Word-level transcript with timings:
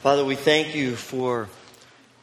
Father, 0.00 0.24
we 0.24 0.34
thank 0.34 0.74
you 0.74 0.96
for 0.96 1.50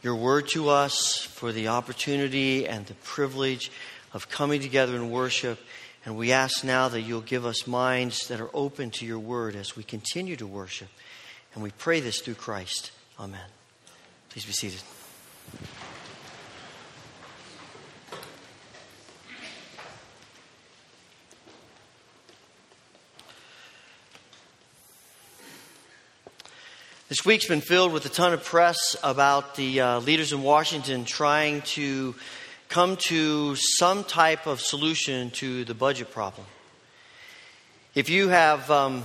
your 0.01 0.15
word 0.15 0.47
to 0.47 0.69
us, 0.69 1.21
for 1.21 1.51
the 1.51 1.67
opportunity 1.67 2.67
and 2.67 2.83
the 2.87 2.95
privilege 2.95 3.71
of 4.13 4.29
coming 4.29 4.59
together 4.61 4.95
in 4.95 5.11
worship. 5.11 5.59
And 6.03 6.17
we 6.17 6.31
ask 6.31 6.63
now 6.63 6.87
that 6.89 7.01
you'll 7.01 7.21
give 7.21 7.45
us 7.45 7.67
minds 7.67 8.29
that 8.29 8.41
are 8.41 8.49
open 8.51 8.89
to 8.91 9.05
your 9.05 9.19
word 9.19 9.55
as 9.55 9.75
we 9.75 9.83
continue 9.83 10.35
to 10.37 10.47
worship. 10.47 10.87
And 11.53 11.61
we 11.61 11.69
pray 11.69 11.99
this 11.99 12.19
through 12.19 12.33
Christ. 12.33 12.89
Amen. 13.19 13.45
Please 14.29 14.45
be 14.45 14.53
seated. 14.53 14.81
This 27.09 27.23
week's 27.23 27.47
been 27.47 27.61
filled 27.61 27.93
with 27.93 28.05
a 28.05 28.09
ton 28.09 28.33
of 28.33 28.43
press 28.43 28.97
about 29.01 29.55
the 29.55 29.79
uh, 29.79 29.99
leaders 30.01 30.33
in 30.33 30.43
Washington 30.43 31.05
trying 31.05 31.61
to 31.61 32.15
come 32.67 32.97
to 33.07 33.55
some 33.55 34.03
type 34.03 34.45
of 34.45 34.59
solution 34.59 35.31
to 35.31 35.63
the 35.63 35.73
budget 35.73 36.11
problem. 36.11 36.45
If 37.95 38.09
you 38.09 38.27
have 38.27 38.69
um, 38.69 39.03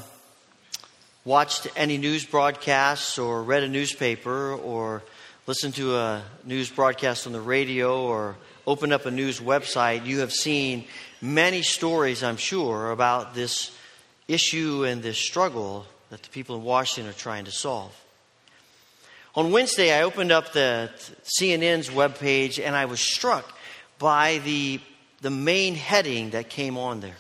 watched 1.24 1.68
any 1.76 1.96
news 1.96 2.26
broadcasts 2.26 3.20
or 3.20 3.40
read 3.44 3.62
a 3.62 3.68
newspaper 3.68 4.52
or 4.52 5.04
listened 5.46 5.76
to 5.76 5.94
a 5.94 6.24
news 6.42 6.70
broadcast 6.70 7.28
on 7.28 7.32
the 7.32 7.40
radio 7.40 8.02
or 8.02 8.34
opened 8.66 8.92
up 8.92 9.06
a 9.06 9.12
news 9.12 9.38
website, 9.38 10.06
you 10.06 10.18
have 10.18 10.32
seen 10.32 10.86
many 11.20 11.62
stories, 11.62 12.24
I'm 12.24 12.36
sure, 12.36 12.90
about 12.90 13.36
this 13.36 13.70
issue 14.26 14.82
and 14.82 15.04
this 15.04 15.18
struggle 15.18 15.86
that 16.12 16.22
the 16.22 16.28
people 16.28 16.56
in 16.56 16.62
Washington 16.62 17.10
are 17.10 17.16
trying 17.16 17.46
to 17.46 17.50
solve. 17.50 17.98
On 19.34 19.50
Wednesday, 19.50 19.98
I 19.98 20.02
opened 20.02 20.30
up 20.30 20.52
the 20.52 20.90
CNN's 21.40 21.88
webpage 21.88 22.62
and 22.62 22.76
I 22.76 22.84
was 22.84 23.00
struck 23.00 23.56
by 23.98 24.36
the, 24.44 24.78
the 25.22 25.30
main 25.30 25.74
heading 25.74 26.30
that 26.30 26.50
came 26.50 26.76
on 26.76 27.00
there. 27.00 27.16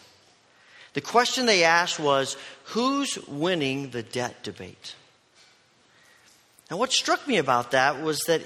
The 0.92 1.00
question 1.00 1.46
they 1.46 1.64
asked 1.64 1.98
was 1.98 2.36
Who's 2.64 3.18
winning 3.26 3.92
the 3.92 4.02
debt 4.02 4.42
debate? 4.42 4.94
And 6.68 6.78
what 6.78 6.92
struck 6.92 7.26
me 7.26 7.38
about 7.38 7.70
that 7.70 8.02
was 8.02 8.18
that 8.26 8.42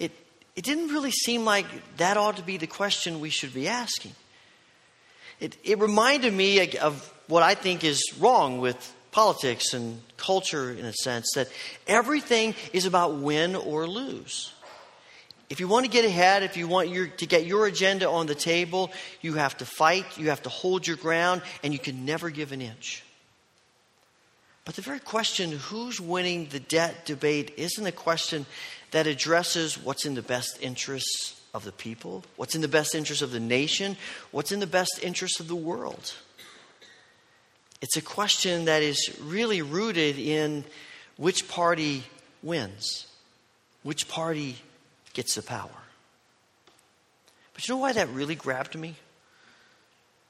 it, 0.00 0.10
it 0.56 0.64
didn't 0.64 0.88
really 0.88 1.12
seem 1.12 1.44
like 1.44 1.66
that 1.98 2.16
ought 2.16 2.38
to 2.38 2.42
be 2.42 2.56
the 2.56 2.66
question 2.66 3.20
we 3.20 3.30
should 3.30 3.54
be 3.54 3.68
asking. 3.68 4.16
It, 5.38 5.56
it 5.62 5.78
reminded 5.78 6.34
me 6.34 6.76
of 6.78 7.14
what 7.28 7.44
I 7.44 7.54
think 7.54 7.84
is 7.84 8.02
wrong 8.18 8.58
with 8.58 8.96
politics 9.10 9.74
and 9.74 10.00
culture 10.16 10.70
in 10.70 10.84
a 10.84 10.92
sense 10.92 11.30
that 11.34 11.48
everything 11.86 12.54
is 12.72 12.84
about 12.84 13.16
win 13.16 13.56
or 13.56 13.86
lose. 13.86 14.52
If 15.50 15.60
you 15.60 15.68
want 15.68 15.86
to 15.86 15.90
get 15.90 16.04
ahead, 16.04 16.42
if 16.42 16.56
you 16.58 16.68
want 16.68 16.90
your, 16.90 17.06
to 17.06 17.26
get 17.26 17.46
your 17.46 17.66
agenda 17.66 18.08
on 18.08 18.26
the 18.26 18.34
table, 18.34 18.90
you 19.22 19.34
have 19.34 19.56
to 19.58 19.64
fight, 19.64 20.18
you 20.18 20.28
have 20.28 20.42
to 20.42 20.50
hold 20.50 20.86
your 20.86 20.98
ground, 20.98 21.40
and 21.62 21.72
you 21.72 21.78
can 21.78 22.04
never 22.04 22.28
give 22.28 22.52
an 22.52 22.60
inch. 22.60 23.02
But 24.66 24.76
the 24.76 24.82
very 24.82 25.00
question, 25.00 25.52
who's 25.52 25.98
winning 25.98 26.48
the 26.50 26.60
debt 26.60 27.06
debate, 27.06 27.54
isn't 27.56 27.86
a 27.86 27.92
question 27.92 28.44
that 28.90 29.06
addresses 29.06 29.82
what's 29.82 30.04
in 30.04 30.14
the 30.14 30.20
best 30.20 30.58
interests 30.60 31.40
of 31.54 31.64
the 31.64 31.72
people, 31.72 32.24
what's 32.36 32.54
in 32.54 32.60
the 32.60 32.68
best 32.68 32.94
interest 32.94 33.22
of 33.22 33.32
the 33.32 33.40
nation, 33.40 33.96
what's 34.30 34.52
in 34.52 34.60
the 34.60 34.66
best 34.66 35.00
interest 35.02 35.40
of 35.40 35.48
the 35.48 35.56
world. 35.56 36.12
It's 37.80 37.96
a 37.96 38.02
question 38.02 38.64
that 38.64 38.82
is 38.82 39.16
really 39.20 39.62
rooted 39.62 40.18
in 40.18 40.64
which 41.16 41.48
party 41.48 42.04
wins, 42.42 43.06
which 43.82 44.08
party 44.08 44.56
gets 45.12 45.34
the 45.34 45.42
power. 45.42 45.70
But 47.54 47.66
you 47.66 47.74
know 47.74 47.80
why 47.80 47.92
that 47.92 48.08
really 48.10 48.34
grabbed 48.34 48.76
me? 48.76 48.96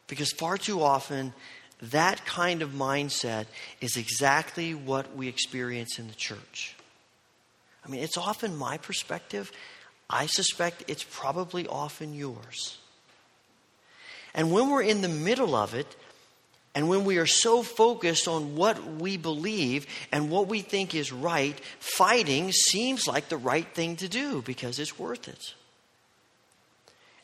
Because 0.06 0.32
far 0.32 0.56
too 0.56 0.82
often, 0.82 1.34
that 1.81 2.25
kind 2.25 2.62
of 2.62 2.70
mindset 2.70 3.47
is 3.81 3.97
exactly 3.97 4.75
what 4.75 5.14
we 5.14 5.28
experience 5.28 5.98
in 5.98 6.08
the 6.08 6.14
church. 6.14 6.75
I 7.84 7.88
mean, 7.88 8.03
it's 8.03 8.16
often 8.16 8.56
my 8.56 8.78
perspective. 8.78 9.53
I 10.10 10.26
suspect 10.26 10.84
it's 10.88 11.04
probably 11.04 11.66
often 11.66 12.14
yours. 12.14 12.78
And 14.34 14.50
when 14.53 14.70
we're 14.70 14.82
in 14.82 15.03
the 15.03 15.08
middle 15.08 15.54
of 15.54 15.75
it, 15.75 15.97
and 16.78 16.89
when 16.89 17.05
we 17.05 17.19
are 17.19 17.27
so 17.27 17.65
focused 17.65 18.28
on 18.28 18.55
what 18.55 18.81
we 19.00 19.16
believe 19.16 19.84
and 20.12 20.31
what 20.31 20.47
we 20.47 20.61
think 20.61 20.94
is 20.94 21.11
right, 21.12 21.59
fighting 21.81 22.53
seems 22.53 23.09
like 23.09 23.28
the 23.28 23.37
right 23.37 23.66
thing 23.75 23.97
to 23.97 24.09
do 24.09 24.43
because 24.43 24.78
it's 24.78 24.97
worth 24.97 25.27
it. 25.27 25.55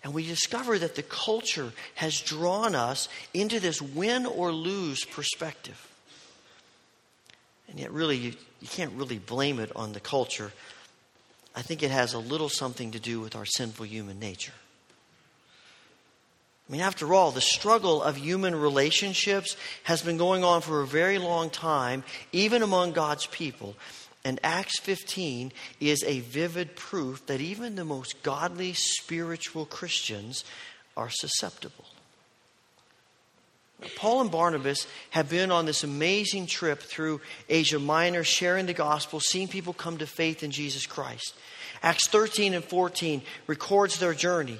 And 0.02 0.12
we 0.12 0.26
discover 0.26 0.76
that 0.76 0.96
the 0.96 1.04
culture 1.04 1.72
has 1.94 2.20
drawn 2.20 2.74
us 2.74 3.08
into 3.32 3.60
this 3.60 3.80
win 3.80 4.26
or 4.26 4.50
lose 4.50 5.04
perspective. 5.04 5.88
And 7.68 7.78
yet, 7.78 7.92
really, 7.92 8.16
you, 8.16 8.32
you 8.60 8.66
can't 8.66 8.94
really 8.94 9.18
blame 9.18 9.60
it 9.60 9.70
on 9.76 9.92
the 9.92 10.00
culture. 10.00 10.50
I 11.54 11.62
think 11.62 11.84
it 11.84 11.92
has 11.92 12.12
a 12.12 12.18
little 12.18 12.48
something 12.48 12.90
to 12.90 12.98
do 12.98 13.20
with 13.20 13.36
our 13.36 13.46
sinful 13.46 13.86
human 13.86 14.18
nature. 14.18 14.54
I 16.68 16.72
mean, 16.72 16.80
after 16.80 17.12
all, 17.12 17.30
the 17.30 17.42
struggle 17.42 18.02
of 18.02 18.16
human 18.16 18.54
relationships 18.54 19.56
has 19.82 20.00
been 20.00 20.16
going 20.16 20.44
on 20.44 20.62
for 20.62 20.80
a 20.80 20.86
very 20.86 21.18
long 21.18 21.50
time, 21.50 22.04
even 22.32 22.62
among 22.62 22.92
God's 22.92 23.26
people. 23.26 23.76
And 24.24 24.40
Acts 24.42 24.80
15 24.80 25.52
is 25.80 26.02
a 26.04 26.20
vivid 26.20 26.74
proof 26.74 27.26
that 27.26 27.42
even 27.42 27.76
the 27.76 27.84
most 27.84 28.22
godly, 28.22 28.72
spiritual 28.72 29.66
Christians 29.66 30.44
are 30.96 31.10
susceptible. 31.10 31.84
Paul 33.96 34.22
and 34.22 34.30
Barnabas 34.30 34.86
have 35.10 35.28
been 35.28 35.50
on 35.50 35.66
this 35.66 35.84
amazing 35.84 36.46
trip 36.46 36.80
through 36.80 37.20
Asia 37.50 37.78
Minor, 37.78 38.24
sharing 38.24 38.64
the 38.64 38.72
gospel, 38.72 39.20
seeing 39.20 39.48
people 39.48 39.74
come 39.74 39.98
to 39.98 40.06
faith 40.06 40.42
in 40.42 40.50
Jesus 40.50 40.86
Christ. 40.86 41.34
Acts 41.82 42.08
13 42.08 42.54
and 42.54 42.64
14 42.64 43.20
records 43.46 43.98
their 43.98 44.14
journey. 44.14 44.58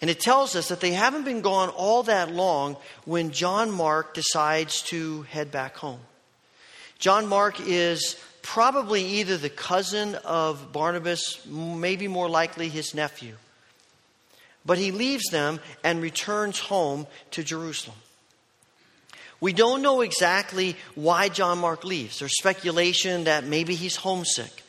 And 0.00 0.08
it 0.08 0.20
tells 0.20 0.56
us 0.56 0.68
that 0.68 0.80
they 0.80 0.92
haven't 0.92 1.24
been 1.24 1.42
gone 1.42 1.68
all 1.68 2.02
that 2.04 2.32
long 2.32 2.76
when 3.04 3.32
John 3.32 3.70
Mark 3.70 4.14
decides 4.14 4.82
to 4.82 5.22
head 5.22 5.50
back 5.50 5.76
home. 5.76 6.00
John 6.98 7.26
Mark 7.26 7.60
is 7.60 8.16
probably 8.42 9.04
either 9.04 9.36
the 9.36 9.50
cousin 9.50 10.14
of 10.16 10.72
Barnabas, 10.72 11.44
maybe 11.46 12.08
more 12.08 12.28
likely 12.28 12.68
his 12.68 12.94
nephew. 12.94 13.34
But 14.64 14.78
he 14.78 14.90
leaves 14.90 15.24
them 15.30 15.60
and 15.84 16.02
returns 16.02 16.58
home 16.58 17.06
to 17.32 17.42
Jerusalem. 17.42 17.96
We 19.40 19.52
don't 19.54 19.80
know 19.80 20.02
exactly 20.02 20.76
why 20.94 21.30
John 21.30 21.58
Mark 21.58 21.84
leaves. 21.84 22.18
There's 22.18 22.36
speculation 22.36 23.24
that 23.24 23.44
maybe 23.44 23.74
he's 23.74 23.96
homesick. 23.96 24.59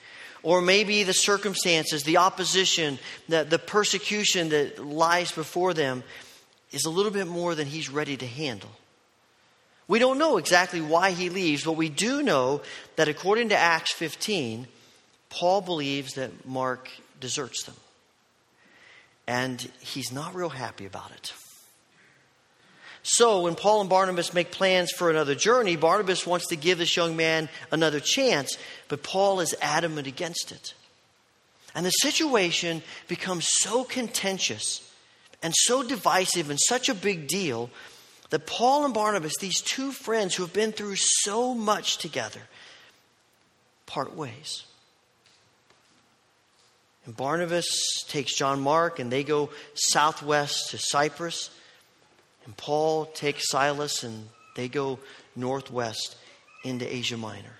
Or 0.43 0.61
maybe 0.61 1.03
the 1.03 1.13
circumstances, 1.13 2.03
the 2.03 2.17
opposition, 2.17 2.97
the, 3.29 3.43
the 3.43 3.59
persecution 3.59 4.49
that 4.49 4.83
lies 4.83 5.31
before 5.31 5.73
them 5.73 6.03
is 6.71 6.85
a 6.85 6.89
little 6.89 7.11
bit 7.11 7.27
more 7.27 7.53
than 7.53 7.67
he's 7.67 7.89
ready 7.89 8.17
to 8.17 8.25
handle. 8.25 8.71
We 9.87 9.99
don't 9.99 10.17
know 10.17 10.37
exactly 10.37 10.81
why 10.81 11.11
he 11.11 11.29
leaves, 11.29 11.65
but 11.65 11.73
we 11.73 11.89
do 11.89 12.23
know 12.23 12.61
that 12.95 13.09
according 13.09 13.49
to 13.49 13.57
Acts 13.57 13.91
15, 13.91 14.67
Paul 15.29 15.61
believes 15.61 16.13
that 16.13 16.47
Mark 16.47 16.89
deserts 17.19 17.63
them. 17.63 17.75
And 19.27 19.69
he's 19.79 20.11
not 20.11 20.33
real 20.33 20.49
happy 20.49 20.85
about 20.85 21.11
it. 21.11 21.33
So, 23.03 23.41
when 23.41 23.55
Paul 23.55 23.81
and 23.81 23.89
Barnabas 23.89 24.33
make 24.33 24.51
plans 24.51 24.91
for 24.91 25.09
another 25.09 25.33
journey, 25.33 25.75
Barnabas 25.75 26.27
wants 26.27 26.47
to 26.47 26.55
give 26.55 26.77
this 26.77 26.95
young 26.95 27.15
man 27.15 27.49
another 27.71 27.99
chance, 27.99 28.57
but 28.89 29.01
Paul 29.01 29.39
is 29.39 29.55
adamant 29.61 30.07
against 30.07 30.51
it. 30.51 30.73
And 31.73 31.85
the 31.85 31.91
situation 31.91 32.83
becomes 33.07 33.47
so 33.49 33.83
contentious 33.83 34.87
and 35.41 35.53
so 35.55 35.81
divisive 35.81 36.49
and 36.49 36.59
such 36.59 36.89
a 36.89 36.93
big 36.93 37.27
deal 37.27 37.69
that 38.29 38.45
Paul 38.45 38.85
and 38.85 38.93
Barnabas, 38.93 39.33
these 39.39 39.61
two 39.61 39.91
friends 39.91 40.35
who 40.35 40.43
have 40.43 40.53
been 40.53 40.71
through 40.71 40.95
so 40.97 41.53
much 41.53 41.97
together, 41.97 42.41
part 43.85 44.15
ways. 44.15 44.63
And 47.05 47.15
Barnabas 47.15 47.67
takes 48.07 48.35
John 48.35 48.61
Mark 48.61 48.99
and 48.99 49.11
they 49.11 49.23
go 49.23 49.49
southwest 49.73 50.69
to 50.69 50.77
Cyprus. 50.77 51.49
And 52.45 52.55
Paul 52.57 53.05
takes 53.05 53.49
Silas 53.49 54.03
and 54.03 54.27
they 54.55 54.67
go 54.67 54.99
northwest 55.35 56.15
into 56.63 56.91
Asia 56.93 57.17
Minor. 57.17 57.55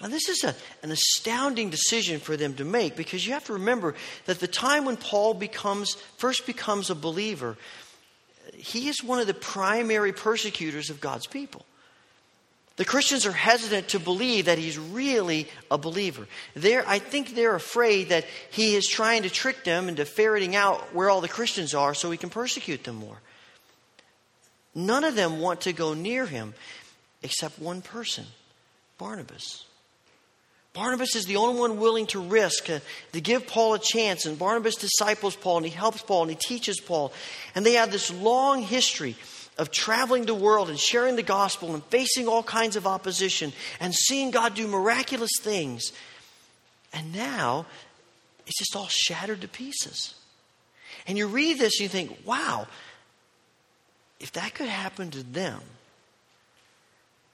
Now, 0.00 0.08
this 0.08 0.28
is 0.28 0.44
a, 0.44 0.54
an 0.82 0.90
astounding 0.90 1.68
decision 1.68 2.20
for 2.20 2.36
them 2.36 2.54
to 2.54 2.64
make 2.64 2.96
because 2.96 3.26
you 3.26 3.34
have 3.34 3.44
to 3.44 3.54
remember 3.54 3.94
that 4.24 4.40
the 4.40 4.48
time 4.48 4.86
when 4.86 4.96
Paul 4.96 5.34
becomes, 5.34 5.94
first 6.16 6.46
becomes 6.46 6.88
a 6.88 6.94
believer, 6.94 7.58
he 8.54 8.88
is 8.88 9.04
one 9.04 9.20
of 9.20 9.26
the 9.26 9.34
primary 9.34 10.12
persecutors 10.12 10.88
of 10.88 11.00
God's 11.00 11.26
people. 11.26 11.66
The 12.80 12.86
Christians 12.86 13.26
are 13.26 13.32
hesitant 13.32 13.88
to 13.88 13.98
believe 13.98 14.46
that 14.46 14.56
he's 14.56 14.78
really 14.78 15.46
a 15.70 15.76
believer. 15.76 16.26
They're, 16.54 16.82
I 16.88 16.98
think 16.98 17.34
they're 17.34 17.54
afraid 17.54 18.08
that 18.08 18.24
he 18.50 18.74
is 18.74 18.88
trying 18.88 19.24
to 19.24 19.28
trick 19.28 19.64
them 19.64 19.90
into 19.90 20.06
ferreting 20.06 20.56
out 20.56 20.94
where 20.94 21.10
all 21.10 21.20
the 21.20 21.28
Christians 21.28 21.74
are 21.74 21.92
so 21.92 22.10
he 22.10 22.16
can 22.16 22.30
persecute 22.30 22.84
them 22.84 22.94
more. 22.94 23.18
None 24.74 25.04
of 25.04 25.14
them 25.14 25.40
want 25.40 25.60
to 25.62 25.74
go 25.74 25.92
near 25.92 26.24
him 26.24 26.54
except 27.22 27.58
one 27.58 27.82
person 27.82 28.24
Barnabas. 28.96 29.66
Barnabas 30.72 31.14
is 31.16 31.26
the 31.26 31.36
only 31.36 31.60
one 31.60 31.80
willing 31.80 32.06
to 32.06 32.20
risk, 32.22 32.70
uh, 32.70 32.80
to 33.12 33.20
give 33.20 33.46
Paul 33.46 33.74
a 33.74 33.78
chance. 33.78 34.24
And 34.24 34.38
Barnabas 34.38 34.76
disciples 34.76 35.36
Paul 35.36 35.58
and 35.58 35.66
he 35.66 35.72
helps 35.72 36.00
Paul 36.00 36.22
and 36.22 36.30
he 36.30 36.36
teaches 36.38 36.80
Paul. 36.80 37.12
And 37.54 37.66
they 37.66 37.74
have 37.74 37.92
this 37.92 38.10
long 38.10 38.62
history 38.62 39.16
of 39.60 39.70
traveling 39.70 40.24
the 40.24 40.34
world 40.34 40.70
and 40.70 40.80
sharing 40.80 41.16
the 41.16 41.22
gospel 41.22 41.74
and 41.74 41.84
facing 41.84 42.26
all 42.26 42.42
kinds 42.42 42.76
of 42.76 42.86
opposition 42.86 43.52
and 43.78 43.94
seeing 43.94 44.30
God 44.30 44.54
do 44.54 44.66
miraculous 44.66 45.30
things. 45.42 45.92
And 46.94 47.14
now 47.14 47.66
it's 48.46 48.58
just 48.58 48.74
all 48.74 48.88
shattered 48.88 49.42
to 49.42 49.48
pieces. 49.48 50.14
And 51.06 51.18
you 51.18 51.26
read 51.26 51.58
this 51.58 51.78
and 51.78 51.82
you 51.82 51.88
think, 51.90 52.22
wow, 52.24 52.68
if 54.18 54.32
that 54.32 54.54
could 54.54 54.68
happen 54.68 55.10
to 55.10 55.22
them, 55.22 55.60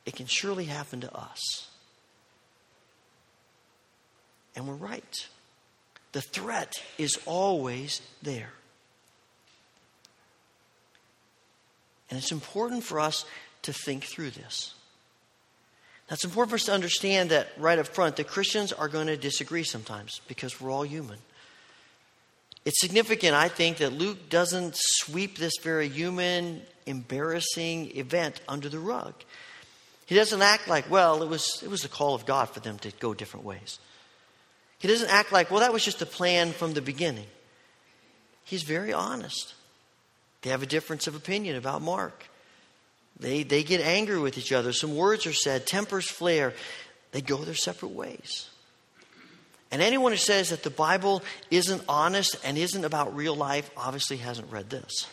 it 0.05 0.17
can 0.17 0.27
surely 0.27 0.65
happen 0.65 1.03
to 1.03 1.17
us. 1.17 1.69
And 4.57 4.67
we're 4.67 4.75
right. 4.75 5.29
The 6.11 6.23
threat 6.23 6.75
is 6.99 7.21
always 7.25 8.01
there. 8.21 8.51
And 12.11 12.19
it's 12.19 12.33
important 12.33 12.85
for 12.85 13.01
us 13.01 13.25
to 13.63 13.73
think 13.73 14.05
through 14.05 14.31
this. 14.31 14.75
That's 16.09 16.25
important 16.25 16.51
for 16.51 16.57
us 16.57 16.65
to 16.67 16.73
understand 16.73 17.31
that 17.31 17.49
right 17.59 17.79
up 17.79 17.89
front, 17.89 18.17
that 18.17 18.29
Christians 18.29 18.73
are 18.73 18.89
going 18.89 19.09
to 19.09 19.17
disagree 19.17 19.65
sometimes 19.65 20.21
because 20.29 20.61
we're 20.61 20.71
all 20.71 20.85
human. 20.85 21.19
It's 22.65 22.81
significant, 22.81 23.35
I 23.35 23.49
think, 23.49 23.79
that 23.79 23.93
Luke 23.93 24.29
doesn't 24.29 24.75
sweep 24.77 25.39
this 25.39 25.55
very 25.63 25.89
human, 25.89 26.63
embarrassing 26.85 27.97
event 27.97 28.41
under 28.49 28.69
the 28.69 28.79
rug. 28.79 29.15
He 30.07 30.15
doesn't 30.15 30.43
act 30.43 30.69
like, 30.69 30.89
well, 30.89 31.23
it 31.23 31.29
was, 31.29 31.61
it 31.63 31.71
was 31.71 31.83
the 31.83 31.89
call 31.89 32.15
of 32.15 32.27
God 32.27 32.51
for 32.51 32.61
them 32.61 32.79
to 32.79 32.93
go 32.99 33.15
different 33.15 33.45
ways. 33.45 33.81
He 34.79 34.89
doesn't 34.89 35.11
act 35.11 35.33
like, 35.33 35.51
well, 35.51 35.61
that 35.61 35.73
was 35.73 35.85
just 35.85 36.03
a 36.03 36.07
plan 36.07 36.53
from 36.53 36.75
the 36.75 36.83
beginning. 36.83 37.27
He's 38.45 38.63
very 38.63 38.93
honest. 38.93 39.55
They 40.47 40.53
have 40.53 40.63
a 40.63 40.67
difference 40.67 41.09
of 41.09 41.17
opinion 41.17 41.57
about 41.57 41.83
Mark. 41.83 42.25
They, 43.19 43.43
they 43.43 43.65
get 43.65 43.81
angry 43.81 44.21
with 44.21 44.39
each 44.39 44.53
other. 44.53 44.73
Some 44.73 44.95
words 44.95 45.27
are 45.27 45.33
said, 45.33 45.67
tempers 45.67 46.09
flare. 46.09 46.55
They 47.11 47.21
go 47.21 47.39
their 47.39 47.57
separate 47.57 47.91
ways. 47.91 48.49
And 49.73 49.83
anyone 49.83 50.13
who 50.13 50.17
says 50.17 50.51
that 50.51 50.63
the 50.63 50.71
Bible 50.71 51.25
isn't 51.51 51.83
honest 51.89 52.37
and 52.45 52.57
isn't 52.57 52.85
about 52.85 53.17
real 53.17 53.35
life 53.35 53.69
obviously 53.77 54.19
hasn't 54.19 54.53
read 54.53 54.71
this. 54.71 55.09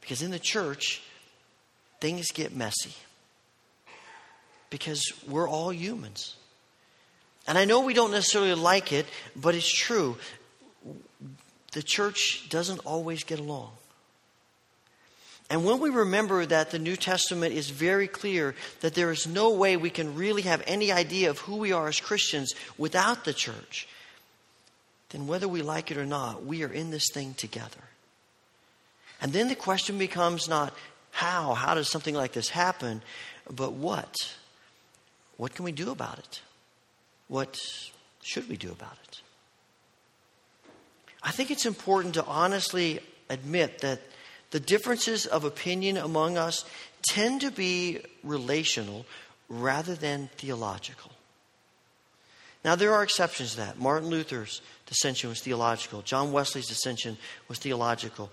Because 0.00 0.22
in 0.22 0.30
the 0.30 0.38
church, 0.38 1.02
things 2.00 2.30
get 2.32 2.56
messy. 2.56 2.94
Because 4.70 5.12
we're 5.28 5.46
all 5.46 5.74
humans. 5.74 6.36
And 7.46 7.58
I 7.58 7.66
know 7.66 7.80
we 7.80 7.92
don't 7.92 8.12
necessarily 8.12 8.54
like 8.54 8.94
it, 8.94 9.04
but 9.36 9.54
it's 9.54 9.70
true. 9.70 10.16
The 11.72 11.82
church 11.82 12.48
doesn't 12.48 12.80
always 12.80 13.24
get 13.24 13.38
along. 13.38 13.70
And 15.50 15.64
when 15.64 15.80
we 15.80 15.90
remember 15.90 16.46
that 16.46 16.70
the 16.70 16.78
New 16.78 16.94
Testament 16.96 17.52
is 17.52 17.70
very 17.70 18.06
clear 18.06 18.54
that 18.80 18.94
there 18.94 19.10
is 19.10 19.26
no 19.26 19.50
way 19.50 19.76
we 19.76 19.90
can 19.90 20.14
really 20.14 20.42
have 20.42 20.62
any 20.64 20.92
idea 20.92 21.28
of 21.28 21.38
who 21.38 21.56
we 21.56 21.72
are 21.72 21.88
as 21.88 21.98
Christians 22.00 22.54
without 22.78 23.24
the 23.24 23.34
church, 23.34 23.88
then 25.10 25.26
whether 25.26 25.48
we 25.48 25.62
like 25.62 25.90
it 25.90 25.96
or 25.96 26.06
not, 26.06 26.44
we 26.44 26.62
are 26.62 26.72
in 26.72 26.90
this 26.90 27.08
thing 27.12 27.34
together. 27.34 27.80
And 29.20 29.32
then 29.32 29.48
the 29.48 29.56
question 29.56 29.98
becomes 29.98 30.48
not 30.48 30.72
how, 31.10 31.54
how 31.54 31.74
does 31.74 31.90
something 31.90 32.14
like 32.14 32.32
this 32.32 32.48
happen, 32.48 33.02
but 33.50 33.72
what? 33.72 34.14
What 35.36 35.54
can 35.54 35.64
we 35.64 35.72
do 35.72 35.90
about 35.90 36.20
it? 36.20 36.40
What 37.26 37.58
should 38.22 38.48
we 38.48 38.56
do 38.56 38.70
about 38.70 38.96
it? 39.08 39.20
I 41.22 41.30
think 41.32 41.50
it's 41.50 41.66
important 41.66 42.14
to 42.14 42.24
honestly 42.24 43.00
admit 43.28 43.80
that 43.80 44.00
the 44.50 44.60
differences 44.60 45.26
of 45.26 45.44
opinion 45.44 45.96
among 45.96 46.36
us 46.36 46.64
tend 47.02 47.42
to 47.42 47.50
be 47.50 48.00
relational 48.24 49.06
rather 49.48 49.94
than 49.94 50.28
theological. 50.36 51.12
Now, 52.64 52.74
there 52.74 52.94
are 52.94 53.02
exceptions 53.02 53.52
to 53.52 53.58
that. 53.58 53.78
Martin 53.78 54.10
Luther's 54.10 54.60
dissension 54.86 55.30
was 55.30 55.40
theological. 55.40 56.02
John 56.02 56.32
Wesley's 56.32 56.68
dissension 56.68 57.16
was 57.48 57.58
theological. 57.58 58.30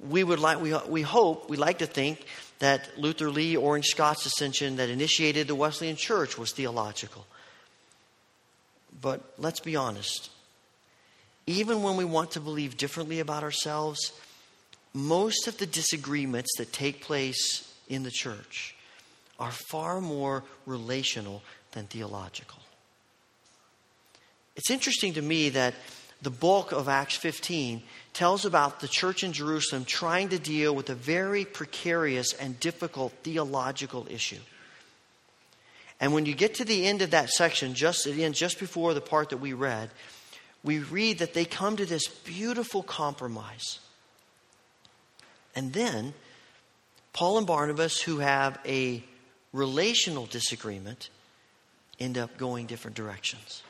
We 0.00 0.24
would 0.24 0.38
like, 0.38 0.60
we, 0.60 0.74
we 0.88 1.02
hope, 1.02 1.50
we 1.50 1.56
like 1.56 1.78
to 1.78 1.86
think 1.86 2.24
that 2.58 2.98
Luther 2.98 3.30
Lee 3.30 3.56
Orange 3.56 3.86
Scott's 3.86 4.24
dissension 4.24 4.76
that 4.76 4.88
initiated 4.88 5.46
the 5.46 5.54
Wesleyan 5.54 5.96
Church 5.96 6.38
was 6.38 6.52
theological. 6.52 7.26
But 9.00 9.22
let's 9.36 9.60
be 9.60 9.76
honest. 9.76 10.30
Even 11.46 11.82
when 11.82 11.96
we 11.96 12.04
want 12.04 12.32
to 12.32 12.40
believe 12.40 12.76
differently 12.76 13.20
about 13.20 13.42
ourselves, 13.42 14.12
most 14.92 15.46
of 15.46 15.58
the 15.58 15.66
disagreements 15.66 16.50
that 16.56 16.72
take 16.72 17.02
place 17.02 17.70
in 17.88 18.02
the 18.02 18.10
church 18.10 18.74
are 19.38 19.50
far 19.50 20.00
more 20.00 20.44
relational 20.64 21.42
than 21.72 21.86
theological. 21.86 22.60
It's 24.56 24.70
interesting 24.70 25.14
to 25.14 25.22
me 25.22 25.50
that 25.50 25.74
the 26.22 26.30
bulk 26.30 26.72
of 26.72 26.88
Acts 26.88 27.16
15 27.16 27.82
tells 28.12 28.44
about 28.44 28.80
the 28.80 28.88
church 28.88 29.24
in 29.24 29.32
Jerusalem 29.32 29.84
trying 29.84 30.30
to 30.30 30.38
deal 30.38 30.74
with 30.74 30.88
a 30.88 30.94
very 30.94 31.44
precarious 31.44 32.32
and 32.32 32.58
difficult 32.60 33.12
theological 33.22 34.06
issue. 34.08 34.40
And 36.00 36.14
when 36.14 36.24
you 36.24 36.34
get 36.34 36.54
to 36.56 36.64
the 36.64 36.86
end 36.86 37.02
of 37.02 37.10
that 37.10 37.30
section, 37.30 37.74
just 37.74 38.06
at 38.06 38.32
just 38.32 38.58
before 38.58 38.94
the 38.94 39.00
part 39.00 39.30
that 39.30 39.38
we 39.38 39.52
read, 39.52 39.90
we 40.64 40.80
read 40.80 41.18
that 41.18 41.34
they 41.34 41.44
come 41.44 41.76
to 41.76 41.86
this 41.86 42.08
beautiful 42.08 42.82
compromise. 42.82 43.78
And 45.54 45.72
then 45.72 46.14
Paul 47.12 47.38
and 47.38 47.46
Barnabas, 47.46 48.00
who 48.00 48.18
have 48.18 48.58
a 48.66 49.04
relational 49.52 50.26
disagreement, 50.26 51.10
end 52.00 52.18
up 52.18 52.36
going 52.36 52.66
different 52.66 52.96
directions. 52.96 53.62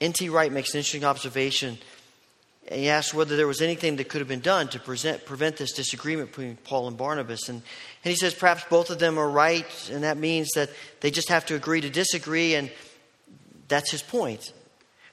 N.T. 0.00 0.28
Wright 0.28 0.52
makes 0.52 0.74
an 0.74 0.78
interesting 0.78 1.04
observation 1.04 1.78
he 2.72 2.88
asks 2.88 3.12
whether 3.12 3.36
there 3.36 3.46
was 3.46 3.60
anything 3.60 3.96
that 3.96 4.08
could 4.08 4.20
have 4.20 4.28
been 4.28 4.40
done 4.40 4.68
to 4.68 4.80
present, 4.80 5.26
prevent 5.26 5.56
this 5.56 5.72
disagreement 5.72 6.30
between 6.30 6.56
Paul 6.56 6.88
and 6.88 6.96
Barnabas. 6.96 7.48
And, 7.48 7.62
and 8.04 8.10
he 8.10 8.16
says 8.16 8.34
perhaps 8.34 8.64
both 8.70 8.90
of 8.90 8.98
them 8.98 9.18
are 9.18 9.28
right, 9.28 9.66
and 9.92 10.04
that 10.04 10.16
means 10.16 10.50
that 10.54 10.70
they 11.00 11.10
just 11.10 11.28
have 11.28 11.44
to 11.46 11.54
agree 11.54 11.82
to 11.82 11.90
disagree, 11.90 12.54
and 12.54 12.70
that's 13.68 13.90
his 13.90 14.02
point. 14.02 14.52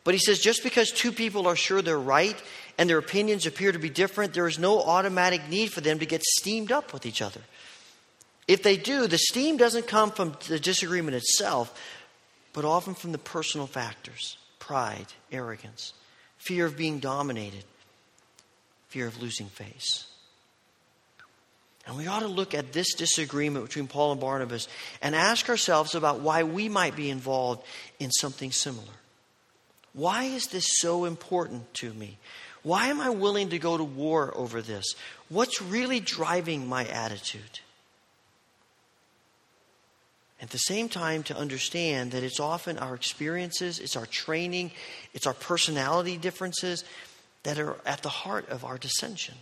But 0.04 0.14
he 0.16 0.20
says 0.20 0.40
just 0.40 0.64
because 0.64 0.92
two 0.92 1.12
people 1.12 1.48
are 1.48 1.56
sure 1.56 1.82
they're 1.82 2.00
right 2.00 2.42
and 2.78 2.90
their 2.90 2.98
opinions 2.98 3.46
appear 3.46 3.72
to 3.72 3.80
be 3.80 3.90
different, 3.90 4.34
there 4.34 4.48
is 4.48 4.58
no 4.58 4.82
automatic 4.82 5.48
need 5.50 5.72
for 5.72 5.82
them 5.82 6.00
to 6.00 6.06
get 6.06 6.24
steamed 6.24 6.72
up 6.72 6.94
with 6.94 7.06
each 7.06 7.22
other. 7.22 7.42
If 8.48 8.64
they 8.64 8.78
do, 8.78 9.08
the 9.08 9.20
steam 9.20 9.58
doesn't 9.58 9.88
come 9.88 10.12
from 10.12 10.36
the 10.48 10.60
disagreement 10.60 11.16
itself, 11.16 11.80
but 12.54 12.66
often 12.66 12.96
from 12.96 13.12
the 13.12 13.18
personal 13.18 13.68
factors 13.68 14.38
pride, 14.60 15.08
arrogance 15.32 15.94
fear 16.42 16.66
of 16.66 16.76
being 16.76 17.00
dominated, 17.00 17.64
fear 18.88 19.06
of 19.06 19.22
losing 19.22 19.46
face. 19.46 20.06
And 21.86 21.96
we 21.96 22.08
ought 22.08 22.22
to 22.22 22.28
look 22.28 22.56
at 22.56 22.74
this 22.74 22.96
disagreement 22.96 23.66
between 23.66 23.88
Paul 23.88 24.12
and 24.14 24.22
Barnabas 24.22 24.68
and 25.02 25.16
ask 25.16 25.50
ourselves 25.50 25.94
about 25.94 26.22
why 26.22 26.44
we 26.44 26.68
might 26.68 26.96
be 26.96 27.10
involved 27.10 27.64
in 28.00 28.12
something 28.12 28.52
similar. 28.52 28.94
Why 29.94 30.24
is 30.26 30.48
this 30.48 30.66
so 30.80 31.06
important 31.06 31.74
to 31.76 31.94
me? 31.94 32.18
Why 32.64 32.88
am 32.88 33.02
I 33.02 33.10
willing 33.10 33.50
to 33.50 33.60
go 33.60 33.78
to 33.78 33.84
war 33.84 34.32
over 34.36 34.62
this? 34.62 34.96
What's 35.30 35.62
really 35.62 36.00
driving 36.00 36.68
my 36.68 36.86
attitude? 36.86 37.60
At 40.42 40.50
the 40.50 40.58
same 40.58 40.90
time, 40.90 41.24
to 41.24 41.38
understand 41.38 42.12
that 42.12 42.24
it's 42.24 42.40
often 42.40 42.78
our 42.80 42.96
experiences, 42.96 43.80
it's 43.80 43.96
our 43.96 44.08
training, 44.08 44.72
it's 45.14 45.28
our 45.28 45.36
personality 45.36 46.18
differences 46.18 46.84
that 47.44 47.60
are 47.60 47.78
at 47.86 48.02
the 48.02 48.10
heart 48.10 48.50
of 48.50 48.66
our 48.66 48.78
dissension. 48.78 49.36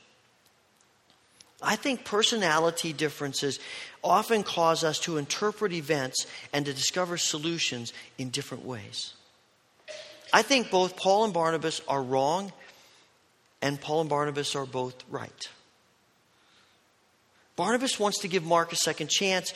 I 1.61 1.75
think 1.75 2.05
personality 2.05 2.93
differences 2.93 3.59
often 4.03 4.43
cause 4.43 4.83
us 4.83 4.99
to 5.01 5.17
interpret 5.17 5.73
events 5.73 6.25
and 6.53 6.65
to 6.65 6.73
discover 6.73 7.17
solutions 7.17 7.93
in 8.17 8.29
different 8.29 8.65
ways. 8.65 9.13
I 10.31 10.41
think 10.41 10.69
both 10.69 10.95
Paul 10.95 11.25
and 11.25 11.33
Barnabas 11.33 11.81
are 11.87 12.01
wrong, 12.01 12.51
and 13.61 13.79
Paul 13.79 14.01
and 14.01 14.09
Barnabas 14.09 14.55
are 14.55 14.65
both 14.65 14.95
right. 15.09 15.49
Barnabas 17.55 17.99
wants 17.99 18.19
to 18.19 18.27
give 18.27 18.45
Mark 18.45 18.71
a 18.71 18.77
second 18.77 19.09
chance, 19.09 19.53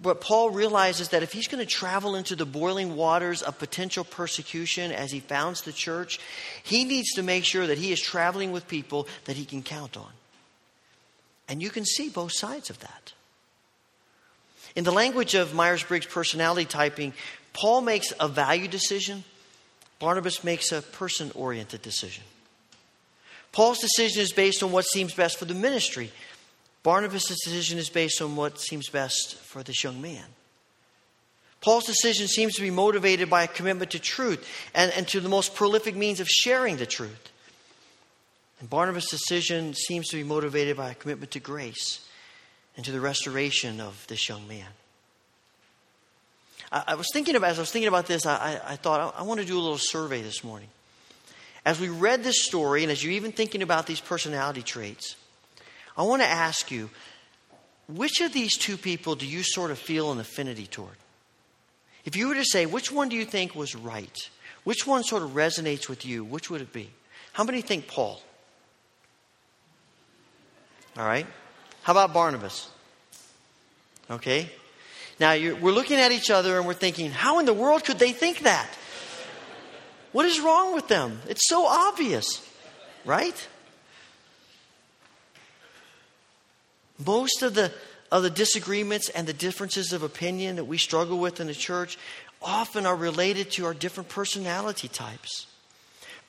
but 0.00 0.20
Paul 0.20 0.50
realizes 0.50 1.10
that 1.10 1.22
if 1.22 1.32
he's 1.32 1.46
going 1.46 1.64
to 1.64 1.70
travel 1.70 2.16
into 2.16 2.34
the 2.34 2.46
boiling 2.46 2.96
waters 2.96 3.42
of 3.42 3.58
potential 3.58 4.04
persecution 4.04 4.90
as 4.90 5.12
he 5.12 5.20
founds 5.20 5.62
the 5.62 5.72
church, 5.72 6.18
he 6.62 6.84
needs 6.84 7.12
to 7.12 7.22
make 7.22 7.44
sure 7.44 7.66
that 7.66 7.78
he 7.78 7.92
is 7.92 8.00
traveling 8.00 8.50
with 8.50 8.66
people 8.66 9.06
that 9.26 9.36
he 9.36 9.44
can 9.44 9.62
count 9.62 9.96
on. 9.96 10.10
And 11.48 11.62
you 11.62 11.70
can 11.70 11.84
see 11.84 12.08
both 12.08 12.32
sides 12.32 12.70
of 12.70 12.80
that. 12.80 13.12
In 14.74 14.84
the 14.84 14.90
language 14.90 15.34
of 15.34 15.54
Myers 15.54 15.84
Briggs 15.84 16.06
personality 16.06 16.64
typing, 16.64 17.12
Paul 17.52 17.82
makes 17.82 18.12
a 18.18 18.28
value 18.28 18.68
decision, 18.68 19.22
Barnabas 20.02 20.42
makes 20.42 20.72
a 20.72 20.82
person 20.82 21.30
oriented 21.32 21.80
decision. 21.80 22.24
Paul's 23.52 23.78
decision 23.78 24.20
is 24.20 24.32
based 24.32 24.60
on 24.64 24.72
what 24.72 24.84
seems 24.84 25.14
best 25.14 25.38
for 25.38 25.44
the 25.44 25.54
ministry. 25.54 26.10
Barnabas' 26.82 27.28
decision 27.28 27.78
is 27.78 27.88
based 27.88 28.20
on 28.20 28.34
what 28.34 28.58
seems 28.58 28.88
best 28.88 29.36
for 29.36 29.62
this 29.62 29.84
young 29.84 30.02
man. 30.02 30.24
Paul's 31.60 31.84
decision 31.84 32.26
seems 32.26 32.56
to 32.56 32.62
be 32.62 32.70
motivated 32.72 33.30
by 33.30 33.44
a 33.44 33.46
commitment 33.46 33.92
to 33.92 34.00
truth 34.00 34.44
and, 34.74 34.90
and 34.96 35.06
to 35.06 35.20
the 35.20 35.28
most 35.28 35.54
prolific 35.54 35.94
means 35.94 36.18
of 36.18 36.26
sharing 36.28 36.78
the 36.78 36.86
truth. 36.86 37.30
And 38.58 38.68
Barnabas' 38.68 39.08
decision 39.08 39.72
seems 39.72 40.08
to 40.08 40.16
be 40.16 40.24
motivated 40.24 40.76
by 40.76 40.90
a 40.90 40.94
commitment 40.96 41.30
to 41.30 41.38
grace 41.38 42.04
and 42.76 42.84
to 42.84 42.90
the 42.90 43.00
restoration 43.00 43.80
of 43.80 44.04
this 44.08 44.28
young 44.28 44.48
man. 44.48 44.66
I, 46.72 46.84
I 46.88 46.94
was 46.94 47.06
thinking 47.12 47.36
about 47.36 47.50
as 47.50 47.58
I 47.58 47.62
was 47.62 47.70
thinking 47.70 47.88
about 47.88 48.06
this, 48.06 48.26
I, 48.26 48.60
I, 48.66 48.76
thought 48.76 49.14
I, 49.14 49.20
I 49.20 49.22
want 49.22 49.40
to 49.40 49.46
do 49.46 49.58
a 49.58 49.60
little 49.60 49.78
survey 49.78 50.22
this 50.22 50.42
morning. 50.42 50.68
As 51.64 51.78
we 51.78 51.88
read 51.88 52.24
this 52.24 52.44
story, 52.44 52.82
and 52.82 52.90
as 52.90 53.04
you're 53.04 53.12
even 53.12 53.30
thinking 53.30 53.62
about 53.62 53.86
these 53.86 54.00
personality 54.00 54.62
traits, 54.62 55.14
I 55.96 56.02
want 56.02 56.22
to 56.22 56.28
ask 56.28 56.70
you 56.70 56.90
which 57.88 58.20
of 58.20 58.32
these 58.32 58.56
two 58.56 58.76
people 58.76 59.14
do 59.14 59.26
you 59.26 59.42
sort 59.42 59.70
of 59.70 59.78
feel 59.78 60.10
an 60.10 60.18
affinity 60.18 60.66
toward? 60.66 60.96
If 62.04 62.16
you 62.16 62.28
were 62.28 62.34
to 62.34 62.44
say, 62.44 62.66
which 62.66 62.90
one 62.90 63.08
do 63.08 63.16
you 63.16 63.24
think 63.24 63.54
was 63.54 63.76
right? 63.76 64.16
Which 64.64 64.86
one 64.86 65.04
sort 65.04 65.22
of 65.22 65.30
resonates 65.30 65.88
with 65.88 66.04
you? 66.04 66.24
Which 66.24 66.50
would 66.50 66.60
it 66.60 66.72
be? 66.72 66.90
How 67.32 67.44
many 67.44 67.60
think 67.60 67.86
Paul? 67.86 68.20
All 70.96 71.06
right. 71.06 71.26
How 71.82 71.92
about 71.92 72.12
Barnabas? 72.12 72.68
Okay. 74.10 74.50
Now 75.22 75.34
we're 75.34 75.70
looking 75.70 76.00
at 76.00 76.10
each 76.10 76.32
other 76.32 76.58
and 76.58 76.66
we're 76.66 76.74
thinking, 76.74 77.12
how 77.12 77.38
in 77.38 77.46
the 77.46 77.54
world 77.54 77.84
could 77.84 78.00
they 78.00 78.10
think 78.10 78.40
that? 78.40 78.68
What 80.10 80.26
is 80.26 80.40
wrong 80.40 80.74
with 80.74 80.88
them? 80.88 81.20
It's 81.28 81.48
so 81.48 81.64
obvious, 81.64 82.44
right? 83.04 83.48
Most 87.06 87.42
of 87.42 87.54
the, 87.54 87.70
of 88.10 88.24
the 88.24 88.30
disagreements 88.30 89.10
and 89.10 89.28
the 89.28 89.32
differences 89.32 89.92
of 89.92 90.02
opinion 90.02 90.56
that 90.56 90.64
we 90.64 90.76
struggle 90.76 91.20
with 91.20 91.38
in 91.38 91.46
the 91.46 91.54
church 91.54 91.98
often 92.42 92.84
are 92.84 92.96
related 92.96 93.52
to 93.52 93.64
our 93.66 93.74
different 93.74 94.08
personality 94.08 94.88
types. 94.88 95.46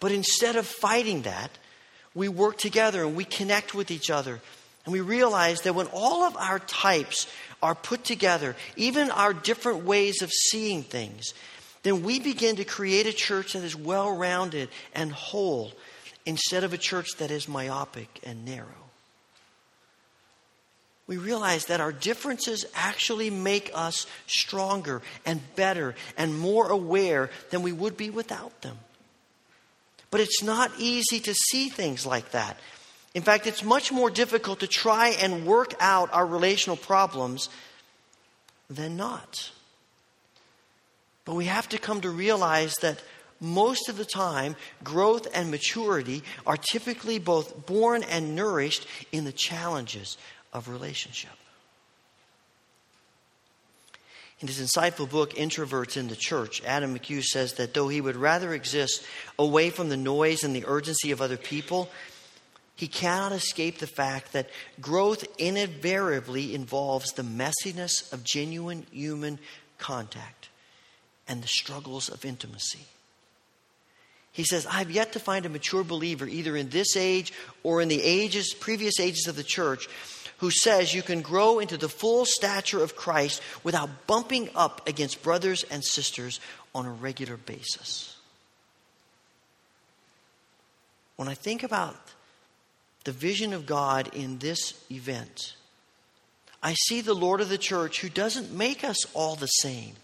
But 0.02 0.12
instead 0.12 0.56
of 0.56 0.68
fighting 0.68 1.24
that, 1.24 1.50
we 2.14 2.28
work 2.28 2.60
together 2.60 3.04
and 3.04 3.16
we 3.16 3.26
connect 3.26 3.74
with 3.74 3.90
each 3.90 4.12
other. 4.12 4.40
And 4.86 4.92
we 4.94 5.02
realize 5.02 5.62
that 5.62 5.76
when 5.76 5.88
all 5.88 6.24
of 6.24 6.36
our 6.36 6.60
types 6.60 7.28
are 7.64 7.74
put 7.74 8.04
together, 8.04 8.56
even 8.76 9.10
our 9.10 9.34
different 9.34 9.86
ways 9.86 10.22
of 10.22 10.32
seeing 10.32 10.84
things, 10.84 11.34
then 11.82 12.04
we 12.04 12.20
begin 12.20 12.58
to 12.58 12.64
create 12.64 13.08
a 13.08 13.14
church 13.14 13.54
that 13.54 13.64
is 13.64 13.76
well 13.76 14.16
rounded 14.16 14.70
and 14.94 15.12
whole 15.12 15.72
instead 16.26 16.64
of 16.64 16.74
a 16.74 16.78
church 16.78 17.18
that 17.18 17.32
is 17.32 17.48
myopic 17.48 18.20
and 18.24 18.46
narrow 18.46 18.84
we 21.06 21.18
realize 21.18 21.66
that 21.66 21.82
our 21.82 21.92
differences 21.92 22.66
actually 22.76 23.30
make 23.30 23.72
us 23.74 24.08
stronger 24.26 25.02
and 25.26 25.42
better 25.56 25.96
and 26.18 26.38
more 26.38 26.70
aware 26.70 27.30
than 27.50 27.62
we 27.62 27.72
would 27.72 27.98
be 27.98 28.10
without 28.10 28.62
them. 28.62 28.78
But 30.12 30.22
it's 30.22 30.44
not 30.44 30.72
easy 30.78 31.20
to 31.20 31.34
see 31.34 31.70
things 31.70 32.06
like 32.06 32.32
that. 32.32 32.58
In 33.14 33.22
fact, 33.22 33.46
it's 33.46 33.64
much 33.64 33.92
more 33.92 34.10
difficult 34.10 34.62
to 34.62 34.68
try 34.68 35.10
and 35.10 35.46
work 35.46 35.76
out 35.80 36.12
our 36.14 36.26
relational 36.26 36.78
problems 36.78 37.50
than 38.70 38.98
not. 38.98 39.52
But 41.26 41.36
we 41.36 41.46
have 41.46 41.70
to 41.70 41.78
come 41.78 42.02
to 42.02 42.10
realize 42.10 42.74
that 42.82 43.02
most 43.40 43.90
of 43.90 43.98
the 43.98 44.06
time, 44.06 44.56
growth 44.84 45.28
and 45.34 45.52
maturity 45.52 46.24
are 46.48 46.58
typically 46.58 47.20
both 47.20 47.66
born 47.66 48.04
and 48.04 48.36
nourished 48.36 48.88
in 49.12 49.26
the 49.26 49.32
challenges 49.32 50.18
of 50.52 50.68
relationship. 50.68 51.32
In 54.40 54.48
his 54.48 54.60
insightful 54.60 55.10
book, 55.10 55.36
Introverts 55.36 55.96
in 55.96 56.08
the 56.08 56.16
Church, 56.16 56.62
Adam 56.66 56.98
McHugh 56.98 57.24
says 57.24 57.54
that 57.54 57.74
though 57.74 57.88
he 57.88 58.02
would 58.02 58.18
rather 58.18 58.54
exist 58.54 59.06
away 59.40 59.70
from 59.70 59.90
the 59.90 59.98
noise 59.98 60.44
and 60.44 60.56
the 60.56 60.66
urgency 60.68 61.12
of 61.12 61.22
other 61.22 61.38
people, 61.38 61.90
he 62.76 62.88
cannot 62.88 63.32
escape 63.32 63.78
the 63.78 63.88
fact 63.88 64.34
that 64.34 64.50
growth 64.82 65.26
invariably 65.38 66.56
involves 66.56 67.12
the 67.14 67.24
messiness 67.24 68.12
of 68.12 68.24
genuine 68.24 68.86
human 68.92 69.40
contact 69.78 70.50
and 71.28 71.44
the 71.44 71.48
struggles 71.48 72.10
of 72.10 72.26
intimacy. 72.26 72.86
He 74.32 74.44
says, 74.44 74.66
I've 74.66 74.90
yet 74.90 75.14
to 75.14 75.20
find 75.20 75.46
a 75.46 75.50
mature 75.50 75.84
believer, 75.84 76.28
either 76.28 76.58
in 76.58 76.70
this 76.70 76.98
age 76.98 77.32
or 77.62 77.82
in 77.82 77.88
the 77.88 78.02
ages, 78.02 78.56
previous 78.60 79.00
ages 79.00 79.28
of 79.28 79.36
the 79.36 79.44
church, 79.44 79.88
who 80.38 80.50
says 80.50 80.94
you 80.94 81.04
can 81.04 81.22
grow 81.22 81.60
into 81.60 81.78
the 81.78 81.88
full 81.88 82.26
stature 82.26 82.82
of 82.82 82.96
Christ 82.96 83.42
without 83.64 84.08
bumping 84.08 84.50
up 84.56 84.88
against 84.90 85.22
brothers 85.22 85.64
and 85.70 85.86
sisters 85.86 86.40
on 86.74 86.88
a 86.88 86.92
regular 86.92 87.38
basis. 87.38 88.18
When 91.16 91.28
I 91.28 91.36
think 91.36 91.62
about 91.62 91.96
the 93.04 93.12
vision 93.12 93.54
of 93.54 93.66
God 93.66 94.10
in 94.14 94.40
this 94.40 94.74
event, 94.90 95.56
I 96.62 96.74
see 96.74 97.02
the 97.02 97.14
Lord 97.14 97.42
of 97.42 97.50
the 97.50 97.58
church 97.58 98.00
who 98.00 98.10
doesn't 98.10 98.54
make 98.54 98.84
us 98.84 99.06
all 99.14 99.36
the 99.36 99.48
same, 99.48 99.96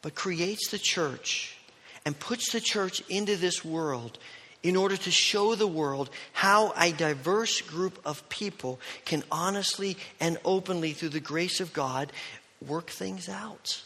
but 0.00 0.14
creates 0.14 0.68
the 0.70 0.78
church 0.78 1.56
and 2.04 2.18
puts 2.18 2.52
the 2.52 2.60
church 2.60 3.02
into 3.08 3.36
this 3.36 3.64
world 3.64 4.18
in 4.62 4.76
order 4.76 4.96
to 4.96 5.10
show 5.10 5.54
the 5.54 5.66
world 5.66 6.08
how 6.32 6.72
a 6.78 6.92
diverse 6.92 7.60
group 7.60 7.98
of 8.04 8.28
people 8.28 8.78
can 9.04 9.24
honestly 9.30 9.96
and 10.20 10.38
openly, 10.44 10.92
through 10.92 11.08
the 11.08 11.20
grace 11.20 11.60
of 11.60 11.72
God, 11.72 12.12
work 12.66 12.90
things 12.90 13.28
out 13.28 13.82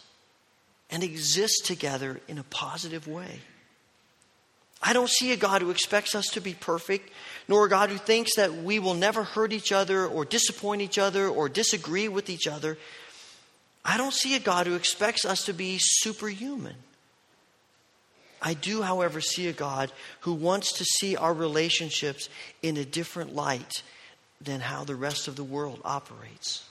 and 0.90 1.02
exist 1.02 1.64
together 1.64 2.20
in 2.28 2.38
a 2.38 2.44
positive 2.44 3.08
way. 3.08 3.40
I 4.82 4.92
don't 4.92 5.08
see 5.08 5.32
a 5.32 5.36
God 5.36 5.62
who 5.62 5.70
expects 5.70 6.14
us 6.14 6.26
to 6.32 6.40
be 6.40 6.54
perfect, 6.54 7.10
nor 7.48 7.66
a 7.66 7.68
God 7.68 7.90
who 7.90 7.96
thinks 7.96 8.36
that 8.36 8.54
we 8.54 8.78
will 8.78 8.94
never 8.94 9.24
hurt 9.24 9.52
each 9.52 9.72
other 9.72 10.06
or 10.06 10.24
disappoint 10.24 10.82
each 10.82 10.98
other 10.98 11.28
or 11.28 11.48
disagree 11.48 12.08
with 12.08 12.28
each 12.28 12.46
other. 12.46 12.76
I 13.84 13.96
don't 13.96 14.12
see 14.12 14.34
a 14.34 14.40
God 14.40 14.66
who 14.66 14.74
expects 14.74 15.24
us 15.24 15.44
to 15.44 15.52
be 15.52 15.78
superhuman. 15.80 16.76
I 18.42 18.54
do, 18.54 18.82
however, 18.82 19.20
see 19.20 19.48
a 19.48 19.52
God 19.52 19.90
who 20.20 20.34
wants 20.34 20.72
to 20.74 20.84
see 20.84 21.16
our 21.16 21.32
relationships 21.32 22.28
in 22.62 22.76
a 22.76 22.84
different 22.84 23.34
light 23.34 23.82
than 24.40 24.60
how 24.60 24.84
the 24.84 24.94
rest 24.94 25.26
of 25.26 25.36
the 25.36 25.44
world 25.44 25.80
operates. 25.84 26.64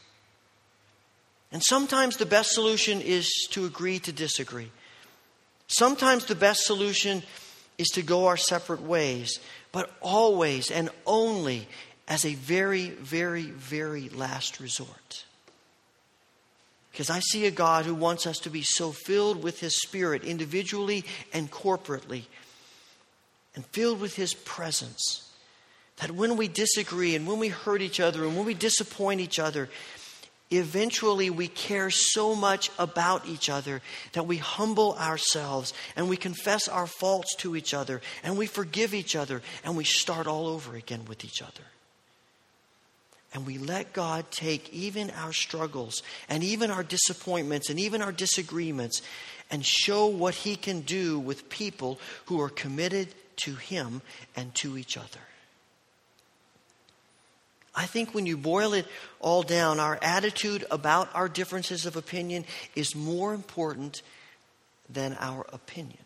And 1.52 1.64
sometimes 1.64 2.18
the 2.18 2.26
best 2.26 2.52
solution 2.52 3.02
is 3.02 3.48
to 3.52 3.66
agree 3.66 4.00
to 4.00 4.12
disagree. 4.12 4.72
Sometimes 5.68 6.26
the 6.26 6.36
best 6.36 6.66
solution 6.66 7.24
is 7.78 7.88
to 7.90 8.02
go 8.02 8.28
our 8.28 8.38
separate 8.38 8.82
ways, 8.82 9.40
but 9.72 9.92
always 10.02 10.72
and 10.72 10.90
only 11.06 11.68
as 12.08 12.26
a 12.26 12.36
very, 12.36 12.90
very, 12.90 13.44
very 13.44 14.10
last 14.10 14.60
resort. 14.60 15.26
Because 16.92 17.10
I 17.10 17.20
see 17.20 17.46
a 17.46 17.52
God 17.52 17.86
who 17.86 17.94
wants 17.94 18.26
us 18.26 18.38
to 18.40 18.50
be 18.50 18.62
so 18.62 18.92
filled 18.92 19.44
with 19.44 19.60
His 19.60 19.82
Spirit, 19.82 20.24
individually 20.24 21.04
and 21.34 21.52
corporately, 21.52 22.24
and 23.54 23.66
filled 23.66 24.00
with 24.00 24.16
His 24.16 24.34
presence, 24.34 25.30
that 25.98 26.12
when 26.12 26.38
we 26.38 26.48
disagree 26.48 27.16
and 27.16 27.28
when 27.28 27.40
we 27.40 27.50
hurt 27.50 27.82
each 27.82 28.00
other 28.00 28.24
and 28.24 28.38
when 28.38 28.46
we 28.46 28.54
disappoint 28.54 29.20
each 29.20 29.40
other, 29.40 29.70
eventually 30.52 31.30
we 31.30 31.48
care 31.48 31.90
so 31.90 32.36
much 32.36 32.70
about 32.78 33.28
each 33.28 33.50
other 33.50 33.82
that 34.14 34.28
we 34.28 34.38
humble 34.38 34.96
ourselves 34.96 35.74
and 35.96 36.10
we 36.10 36.18
confess 36.18 36.68
our 36.68 36.88
faults 36.88 37.36
to 37.36 37.56
each 37.56 37.74
other 37.74 38.02
and 38.24 38.38
we 38.38 38.46
forgive 38.46 38.94
each 38.94 39.16
other 39.16 39.42
and 39.64 39.76
we 39.76 39.84
start 39.84 40.28
all 40.28 40.48
over 40.48 40.76
again 40.76 41.04
with 41.08 41.26
each 41.26 41.42
other 41.42 41.64
and 43.36 43.46
we 43.46 43.58
let 43.58 43.92
God 43.92 44.32
take 44.32 44.74
even 44.74 45.12
our 45.12 45.34
struggles 45.34 46.02
and 46.30 46.42
even 46.42 46.72
our 46.72 46.84
disappointments 46.84 47.70
and 47.70 47.78
even 47.78 48.02
our 48.02 48.14
disagreements 48.14 49.02
and 49.52 49.66
show 49.66 50.08
what 50.08 50.36
He 50.36 50.56
can 50.56 50.82
do 50.82 51.20
with 51.20 51.50
people 51.50 52.00
who 52.28 52.40
are 52.40 52.50
committed 52.50 53.10
to 53.38 53.56
Him 53.56 54.02
and 54.38 54.56
to 54.56 54.78
each 54.78 54.96
other. 54.96 55.20
I 57.76 57.86
think 57.86 58.14
when 58.14 58.26
you 58.26 58.38
boil 58.38 58.74
it 58.74 58.88
all 59.20 59.44
down, 59.44 59.80
our 59.80 60.00
attitude 60.02 60.66
about 60.72 61.10
our 61.14 61.28
differences 61.28 61.86
of 61.86 61.96
opinion 61.96 62.46
is 62.76 62.96
more 62.96 63.34
important 63.34 64.02
than 64.90 65.18
our 65.20 65.46
opinion. 65.52 66.00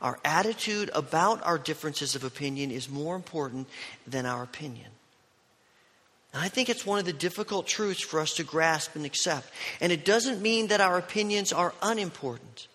Our 0.00 0.18
attitude 0.24 0.90
about 0.94 1.44
our 1.44 1.58
differences 1.58 2.14
of 2.14 2.24
opinion 2.24 2.70
is 2.70 2.88
more 2.88 3.14
important 3.14 3.68
than 4.06 4.24
our 4.24 4.42
opinion. 4.42 4.88
And 6.32 6.42
I 6.42 6.48
think 6.48 6.68
it's 6.68 6.86
one 6.86 6.98
of 6.98 7.04
the 7.04 7.12
difficult 7.12 7.66
truths 7.66 8.02
for 8.02 8.20
us 8.20 8.34
to 8.34 8.44
grasp 8.44 8.96
and 8.96 9.04
accept. 9.04 9.48
And 9.80 9.92
it 9.92 10.04
doesn't 10.04 10.40
mean 10.40 10.68
that 10.68 10.80
our 10.80 10.96
opinions 10.96 11.52
are 11.52 11.74
unimportant. 11.82 12.68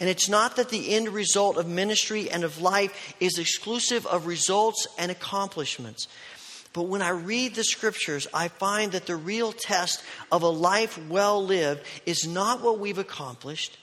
And 0.00 0.08
it's 0.08 0.28
not 0.28 0.56
that 0.56 0.68
the 0.68 0.94
end 0.94 1.08
result 1.08 1.56
of 1.56 1.66
ministry 1.66 2.30
and 2.30 2.44
of 2.44 2.60
life 2.60 3.14
is 3.20 3.38
exclusive 3.38 4.06
of 4.06 4.26
results 4.26 4.86
and 4.98 5.10
accomplishments. 5.10 6.08
But 6.72 6.88
when 6.88 7.00
I 7.00 7.08
read 7.08 7.54
the 7.54 7.64
scriptures, 7.64 8.26
I 8.34 8.48
find 8.48 8.92
that 8.92 9.06
the 9.06 9.16
real 9.16 9.52
test 9.52 10.02
of 10.30 10.42
a 10.42 10.48
life 10.48 10.98
well 11.08 11.42
lived 11.42 11.82
is 12.04 12.26
not 12.26 12.60
what 12.60 12.78
we've 12.78 12.98
accomplished. 12.98 13.78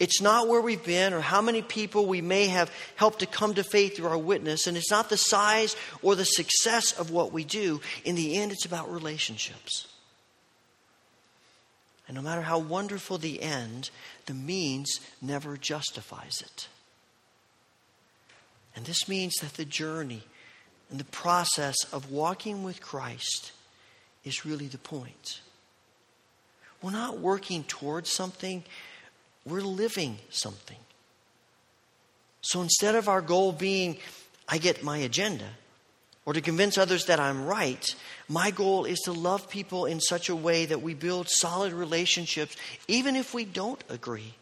It's 0.00 0.22
not 0.22 0.48
where 0.48 0.60
we've 0.60 0.84
been 0.84 1.12
or 1.12 1.20
how 1.20 1.42
many 1.42 1.60
people 1.60 2.06
we 2.06 2.20
may 2.20 2.46
have 2.46 2.70
helped 2.96 3.18
to 3.18 3.26
come 3.26 3.54
to 3.54 3.64
faith 3.64 3.96
through 3.96 4.08
our 4.08 4.18
witness. 4.18 4.66
And 4.66 4.76
it's 4.76 4.90
not 4.90 5.10
the 5.10 5.16
size 5.16 5.76
or 6.02 6.14
the 6.14 6.24
success 6.24 6.98
of 6.98 7.10
what 7.10 7.32
we 7.32 7.44
do. 7.44 7.80
In 8.04 8.14
the 8.14 8.38
end, 8.38 8.52
it's 8.52 8.64
about 8.64 8.90
relationships. 8.90 9.86
And 12.08 12.16
no 12.16 12.22
matter 12.22 12.42
how 12.42 12.58
wonderful 12.58 13.18
the 13.18 13.42
end, 13.42 13.90
the 14.26 14.34
means 14.34 14.88
never 15.20 15.58
justifies 15.58 16.42
it. 16.44 16.68
And 18.74 18.86
this 18.86 19.08
means 19.08 19.34
that 19.42 19.54
the 19.54 19.66
journey 19.66 20.22
and 20.90 20.98
the 20.98 21.04
process 21.04 21.76
of 21.92 22.10
walking 22.10 22.64
with 22.64 22.80
Christ 22.80 23.52
is 24.24 24.46
really 24.46 24.68
the 24.68 24.78
point. 24.78 25.40
We're 26.80 26.92
not 26.92 27.18
working 27.18 27.64
towards 27.64 28.10
something, 28.10 28.64
we're 29.44 29.60
living 29.60 30.18
something. 30.30 30.78
So 32.40 32.62
instead 32.62 32.94
of 32.94 33.08
our 33.08 33.20
goal 33.20 33.52
being, 33.52 33.98
I 34.48 34.58
get 34.58 34.82
my 34.82 34.98
agenda, 34.98 35.48
or 36.28 36.34
to 36.34 36.42
convince 36.42 36.76
others 36.76 37.06
that 37.06 37.18
I'm 37.18 37.46
right, 37.46 37.94
my 38.28 38.50
goal 38.50 38.84
is 38.84 38.98
to 39.06 39.12
love 39.12 39.48
people 39.48 39.86
in 39.86 39.98
such 39.98 40.28
a 40.28 40.36
way 40.36 40.66
that 40.66 40.82
we 40.82 40.92
build 40.92 41.26
solid 41.30 41.72
relationships, 41.72 42.54
even 42.86 43.16
if 43.16 43.32
we 43.32 43.46
don't 43.46 43.82
agree. 43.88 44.34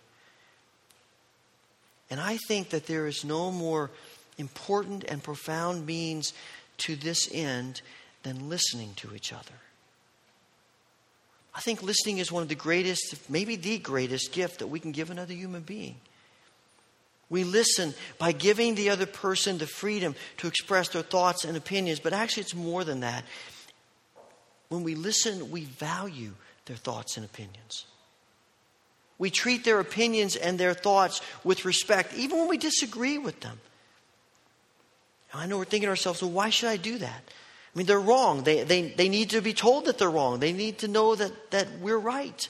And 2.10 2.18
I 2.18 2.38
think 2.48 2.70
that 2.70 2.88
there 2.88 3.06
is 3.06 3.24
no 3.24 3.52
more 3.52 3.92
important 4.36 5.04
and 5.04 5.22
profound 5.22 5.86
means 5.86 6.32
to 6.78 6.96
this 6.96 7.28
end 7.32 7.82
than 8.24 8.48
listening 8.48 8.94
to 8.96 9.14
each 9.14 9.32
other. 9.32 9.54
I 11.54 11.60
think 11.60 11.84
listening 11.84 12.18
is 12.18 12.32
one 12.32 12.42
of 12.42 12.48
the 12.48 12.56
greatest, 12.56 13.30
maybe 13.30 13.54
the 13.54 13.78
greatest 13.78 14.32
gift 14.32 14.58
that 14.58 14.66
we 14.66 14.80
can 14.80 14.90
give 14.90 15.12
another 15.12 15.34
human 15.34 15.62
being. 15.62 15.94
We 17.28 17.44
listen 17.44 17.94
by 18.18 18.32
giving 18.32 18.74
the 18.74 18.90
other 18.90 19.06
person 19.06 19.58
the 19.58 19.66
freedom 19.66 20.14
to 20.38 20.46
express 20.46 20.88
their 20.88 21.02
thoughts 21.02 21.44
and 21.44 21.56
opinions, 21.56 21.98
but 21.98 22.12
actually, 22.12 22.42
it's 22.42 22.54
more 22.54 22.84
than 22.84 23.00
that. 23.00 23.24
When 24.68 24.84
we 24.84 24.94
listen, 24.94 25.50
we 25.50 25.64
value 25.64 26.32
their 26.66 26.76
thoughts 26.76 27.16
and 27.16 27.24
opinions. 27.24 27.86
We 29.18 29.30
treat 29.30 29.64
their 29.64 29.80
opinions 29.80 30.36
and 30.36 30.58
their 30.58 30.74
thoughts 30.74 31.20
with 31.42 31.64
respect, 31.64 32.14
even 32.14 32.38
when 32.38 32.48
we 32.48 32.58
disagree 32.58 33.18
with 33.18 33.40
them. 33.40 33.58
I 35.32 35.46
know 35.46 35.58
we're 35.58 35.64
thinking 35.64 35.86
to 35.86 35.90
ourselves, 35.90 36.22
well, 36.22 36.30
why 36.30 36.50
should 36.50 36.68
I 36.68 36.76
do 36.76 36.98
that? 36.98 37.22
I 37.74 37.78
mean, 37.78 37.86
they're 37.86 38.00
wrong. 38.00 38.42
They, 38.42 38.62
they, 38.62 38.88
they 38.88 39.08
need 39.08 39.30
to 39.30 39.42
be 39.42 39.52
told 39.52 39.84
that 39.84 39.98
they're 39.98 40.10
wrong. 40.10 40.40
They 40.40 40.52
need 40.52 40.78
to 40.78 40.88
know 40.88 41.14
that, 41.14 41.50
that 41.50 41.68
we're 41.80 41.98
right. 41.98 42.48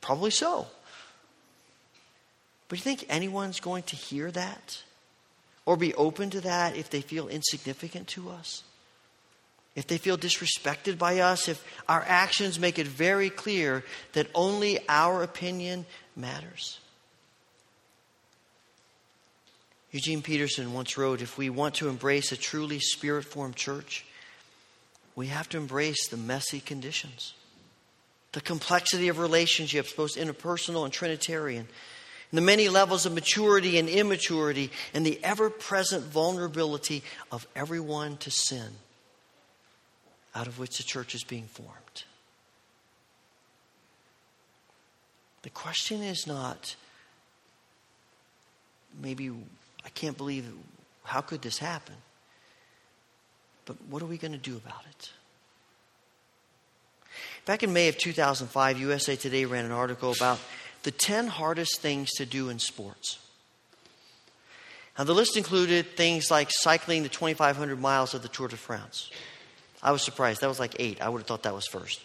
Probably 0.00 0.30
so. 0.30 0.66
But 2.72 2.78
you 2.78 2.84
think 2.84 3.04
anyone's 3.10 3.60
going 3.60 3.82
to 3.82 3.96
hear 3.96 4.30
that 4.30 4.82
or 5.66 5.76
be 5.76 5.92
open 5.92 6.30
to 6.30 6.40
that 6.40 6.74
if 6.74 6.88
they 6.88 7.02
feel 7.02 7.28
insignificant 7.28 8.08
to 8.08 8.30
us? 8.30 8.62
If 9.76 9.86
they 9.88 9.98
feel 9.98 10.16
disrespected 10.16 10.96
by 10.96 11.18
us, 11.18 11.48
if 11.48 11.62
our 11.86 12.02
actions 12.08 12.58
make 12.58 12.78
it 12.78 12.86
very 12.86 13.28
clear 13.28 13.84
that 14.14 14.28
only 14.34 14.78
our 14.88 15.22
opinion 15.22 15.84
matters? 16.16 16.80
Eugene 19.90 20.22
Peterson 20.22 20.72
once 20.72 20.96
wrote 20.96 21.20
If 21.20 21.36
we 21.36 21.50
want 21.50 21.74
to 21.74 21.90
embrace 21.90 22.32
a 22.32 22.38
truly 22.38 22.80
spirit 22.80 23.26
formed 23.26 23.56
church, 23.56 24.06
we 25.14 25.26
have 25.26 25.46
to 25.50 25.58
embrace 25.58 26.08
the 26.08 26.16
messy 26.16 26.60
conditions, 26.60 27.34
the 28.32 28.40
complexity 28.40 29.08
of 29.08 29.18
relationships, 29.18 29.92
both 29.92 30.16
interpersonal 30.16 30.84
and 30.84 30.92
Trinitarian, 30.94 31.68
the 32.32 32.40
many 32.40 32.68
levels 32.68 33.06
of 33.06 33.12
maturity 33.12 33.78
and 33.78 33.88
immaturity, 33.88 34.70
and 34.94 35.04
the 35.04 35.22
ever 35.22 35.50
present 35.50 36.04
vulnerability 36.04 37.02
of 37.30 37.46
everyone 37.54 38.16
to 38.18 38.30
sin, 38.30 38.68
out 40.34 40.46
of 40.46 40.58
which 40.58 40.78
the 40.78 40.82
church 40.82 41.14
is 41.14 41.24
being 41.24 41.46
formed. 41.46 42.04
The 45.42 45.50
question 45.50 46.02
is 46.02 46.26
not 46.26 46.76
maybe 49.00 49.30
I 49.84 49.88
can't 49.90 50.16
believe. 50.16 50.50
How 51.04 51.20
could 51.20 51.42
this 51.42 51.58
happen? 51.58 51.96
But 53.64 53.76
what 53.88 54.02
are 54.02 54.06
we 54.06 54.18
going 54.18 54.32
to 54.32 54.38
do 54.38 54.56
about 54.56 54.84
it? 54.88 55.10
Back 57.44 57.62
in 57.62 57.72
May 57.72 57.88
of 57.88 57.98
2005, 57.98 58.78
USA 58.78 59.16
Today 59.16 59.44
ran 59.44 59.64
an 59.64 59.72
article 59.72 60.12
about 60.12 60.38
the 60.82 60.90
10 60.90 61.28
hardest 61.28 61.80
things 61.80 62.10
to 62.12 62.26
do 62.26 62.48
in 62.48 62.58
sports. 62.58 63.18
Now, 64.98 65.04
the 65.04 65.14
list 65.14 65.36
included 65.36 65.96
things 65.96 66.30
like 66.30 66.48
cycling 66.50 67.02
the 67.02 67.08
2,500 67.08 67.80
miles 67.80 68.14
of 68.14 68.22
the 68.22 68.28
Tour 68.28 68.48
de 68.48 68.56
France. 68.56 69.10
I 69.82 69.90
was 69.90 70.02
surprised. 70.02 70.42
That 70.42 70.48
was 70.48 70.60
like 70.60 70.76
eight. 70.78 71.00
I 71.00 71.08
would 71.08 71.18
have 71.18 71.26
thought 71.26 71.44
that 71.44 71.54
was 71.54 71.66
first. 71.66 72.00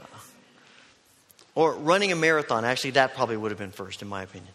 Uh, 0.00 0.18
or 1.54 1.72
running 1.74 2.12
a 2.12 2.16
marathon. 2.16 2.64
Actually, 2.64 2.92
that 2.92 3.14
probably 3.14 3.36
would 3.36 3.50
have 3.50 3.58
been 3.58 3.72
first, 3.72 4.02
in 4.02 4.08
my 4.08 4.22
opinion 4.22 4.52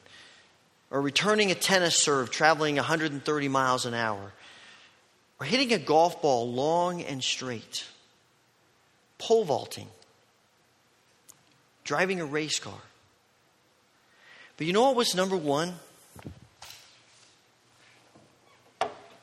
or 0.92 1.02
returning 1.02 1.52
a 1.52 1.56
tennis 1.56 1.98
serve 1.98 2.32
traveling 2.32 2.76
130 2.76 3.48
miles 3.48 3.86
an 3.86 3.94
hour, 3.94 4.32
or 5.40 5.46
hitting 5.46 5.72
a 5.72 5.78
golf 5.78 6.22
ball 6.22 6.52
long 6.52 7.02
and 7.02 7.24
straight, 7.24 7.86
pole 9.18 9.46
vaulting, 9.46 9.88
driving 11.84 12.20
a 12.20 12.26
race 12.26 12.60
car. 12.60 12.82
But 14.60 14.68
you 14.68 14.74
know 14.74 14.82
what 14.82 14.98
was 14.98 15.16
number 15.16 15.38
one? 15.38 15.74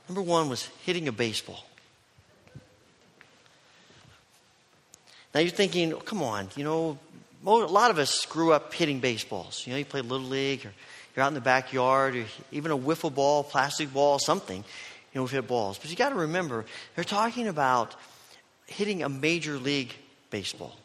Number 0.09 0.23
one 0.23 0.49
was 0.49 0.67
hitting 0.87 1.09
a 1.09 1.13
baseball. 1.13 1.63
Now 5.35 5.41
you're 5.41 5.51
thinking, 5.51 5.93
oh, 5.93 5.99
come 5.99 6.23
on, 6.23 6.49
you 6.57 6.65
know, 6.65 6.99
a 7.45 7.51
lot 7.51 7.91
of 7.91 7.99
us 7.99 8.25
grew 8.25 8.55
up 8.55 8.73
hitting 8.73 9.01
baseballs. 9.01 9.67
You 9.67 9.75
know, 9.75 9.79
you 9.79 9.85
played 9.85 10.07
Little 10.07 10.27
League 10.27 10.65
or 10.65 10.73
you're 11.15 11.23
out 11.23 11.29
in 11.29 11.35
the 11.35 11.43
backyard, 11.43 12.17
or 12.17 12.25
even 12.51 12.71
a 12.71 12.79
wiffle 12.79 13.15
ball, 13.15 13.45
plastic 13.45 13.93
ball, 13.93 14.19
something, 14.19 14.57
you 14.57 14.65
know, 15.13 15.25
we've 15.25 15.33
hit 15.33 15.47
balls. 15.47 15.77
But 15.77 15.91
you 15.91 15.97
got 15.97 16.09
to 16.11 16.15
remember, 16.15 16.65
they're 16.95 17.05
talking 17.05 17.47
about 17.47 17.95
hitting 18.65 19.03
a 19.03 19.11
major 19.11 19.59
league 19.59 19.95
baseball, 20.31 20.79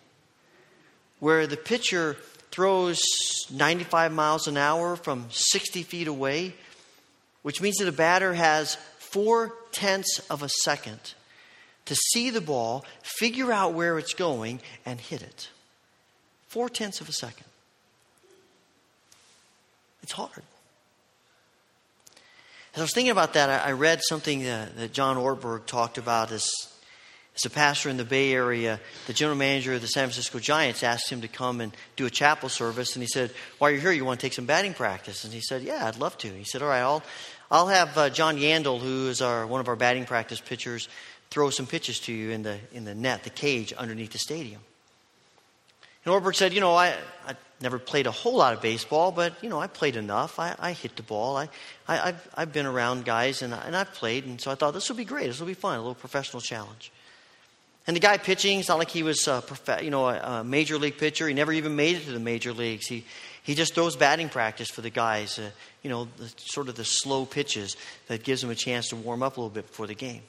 where 1.22 1.48
the 1.48 1.56
pitcher 1.56 2.18
throws 2.52 3.00
95 3.50 4.12
miles 4.12 4.48
an 4.48 4.58
hour 4.58 4.96
from 4.96 5.26
60 5.30 5.84
feet 5.84 6.08
away, 6.08 6.54
which 7.42 7.62
means 7.62 7.78
that 7.78 7.88
a 7.88 7.94
batter 7.94 8.34
has 8.34 8.76
four 9.00 9.54
tenths 9.72 10.20
of 10.30 10.44
a 10.44 10.50
second 10.64 11.00
to 11.86 11.96
see 11.96 12.30
the 12.30 12.42
ball, 12.42 12.86
figure 13.02 13.52
out 13.52 13.74
where 13.74 13.98
it's 13.98 14.14
going, 14.14 14.62
and 14.86 15.00
hit 15.00 15.22
it. 15.22 15.50
Four 16.48 16.70
tenths 16.70 17.02
of 17.02 17.10
a 17.10 17.14
second. 17.14 17.46
It's 20.04 20.12
hard. 20.12 20.44
As 22.74 22.80
I 22.80 22.82
was 22.82 22.94
thinking 22.94 23.12
about 23.12 23.34
that, 23.34 23.66
I 23.66 23.72
read 23.72 24.00
something 24.08 24.44
that 24.44 24.94
John 24.94 25.18
Ortberg 25.18 25.66
talked 25.66 25.98
about 25.98 26.32
as, 26.32 26.50
as 27.36 27.46
a 27.46 27.50
pastor 27.50 27.89
in 27.89 27.98
the 27.98 28.04
Bay 28.04 28.34
Area. 28.34 28.80
The 29.08 29.13
general 29.13 29.38
manager 29.38 29.74
of 29.74 29.82
the 29.82 29.88
San 29.88 30.06
Francisco 30.06 30.39
Giants 30.39 30.84
asked 30.84 31.10
him 31.10 31.22
to 31.22 31.28
come 31.28 31.62
and 31.62 31.76
do 31.96 32.06
a 32.06 32.10
chapel 32.10 32.50
service, 32.50 32.96
and 32.96 33.04
he 33.04 33.08
said, 33.08 33.32
"While 33.58 33.72
you're 33.72 33.82
here, 33.82 33.91
you 33.91 34.06
want 34.06 34.20
to 34.20 34.26
take 34.26 34.34
some 34.34 34.46
batting 34.46 34.74
practice?" 34.74 35.24
And 35.24 35.34
he 35.34 35.41
said, 35.41 35.63
"Yeah, 35.63 35.88
I'd 35.88 35.98
love 35.98 36.17
to." 36.20 36.28
He 36.28 36.44
said, 36.44 36.62
"All 36.62 36.70
right, 36.70 36.82
I'll 36.82 37.04
I'll 37.50 37.67
have 37.67 37.98
uh, 37.98 38.10
John 38.10 38.38
Yandle, 38.38 38.80
who 38.80 39.08
is 39.08 39.22
our 39.22 39.48
one 39.48 39.62
of 39.62 39.67
our 39.67 39.76
batting 39.76 40.06
practice 40.06 40.41
pitchers, 40.41 40.89
throw 41.30 41.50
some 41.50 41.67
pitches 41.67 42.00
to 42.02 42.13
you 42.13 42.32
in 42.32 42.44
the 42.44 42.60
in 42.74 42.86
the 42.86 42.96
net, 42.96 43.24
the 43.24 43.30
cage 43.30 43.74
underneath 43.74 44.12
the 44.12 44.20
stadium." 44.20 44.62
And 46.06 46.13
Ortberg 46.13 46.36
said, 46.36 46.54
You 46.54 46.62
know, 46.62 46.76
I, 46.76 46.96
I 47.28 47.36
never 47.62 47.78
played 47.78 48.08
a 48.08 48.12
whole 48.12 48.36
lot 48.36 48.54
of 48.54 48.62
baseball, 48.62 49.12
but, 49.12 49.34
you 49.44 49.50
know, 49.50 49.60
I 49.60 49.67
played 49.67 49.96
enough. 49.96 50.39
I, 50.39 50.56
I 50.60 50.74
hit 50.74 50.96
the 50.96 51.04
ball. 51.04 51.38
I, 51.38 51.50
I, 51.88 51.96
have 51.98 52.28
I've 52.36 52.54
been 52.54 52.65
around 52.65 53.06
guys 53.06 53.41
and, 53.41 53.54
and 53.54 53.76
I've 53.76 53.94
played. 53.94 54.26
And 54.26 54.41
so 54.41 54.52
I 54.52 54.56
thought 54.56 54.74
this 54.74 54.89
will 54.89 54.96
be 54.96 55.06
great. 55.06 55.28
This 55.28 55.39
will 55.39 55.48
be 55.48 55.54
fun, 55.54 55.76
a 55.76 55.78
little 55.78 55.96
professional 55.96 56.41
challenge. 56.41 56.91
And 57.88 57.96
the 57.96 58.00
guy 58.00 58.17
pitching, 58.17 58.60
it's 58.60 58.70
not 58.70 58.78
like 58.78 58.89
he 58.89 59.04
was 59.04 59.28
a, 59.28 59.44
you 59.82 59.89
know, 59.89 60.08
a, 60.08 60.44
major 60.44 60.78
league 60.78 60.98
pitcher. 60.98 61.28
He 61.28 61.34
never 61.34 61.52
even 61.52 61.76
made 61.76 61.96
it 61.96 62.06
to 62.06 62.12
the 62.12 62.20
major 62.20 62.54
leagues. 62.54 62.86
He, 62.86 63.06
he 63.44 63.56
just 63.56 63.74
throws 63.74 63.96
batting 63.96 64.30
practice 64.30 64.70
for 64.70 64.82
the 64.82 64.91
guys, 64.91 65.39
uh, 65.39 65.50
you 65.82 65.89
know, 65.89 66.08
the, 66.17 66.32
sort 66.38 66.70
of 66.70 66.76
the 66.76 66.86
slow 66.86 67.26
pitches 67.26 67.76
that 68.08 68.24
gives 68.24 68.41
them 68.41 68.52
a 68.52 68.56
chance 68.56 68.89
to 68.89 68.96
warm 68.96 69.24
up 69.24 69.38
a 69.38 69.41
little 69.41 69.54
bit 69.54 69.65
before 69.67 69.88
the 69.88 69.96
game. 69.96 70.22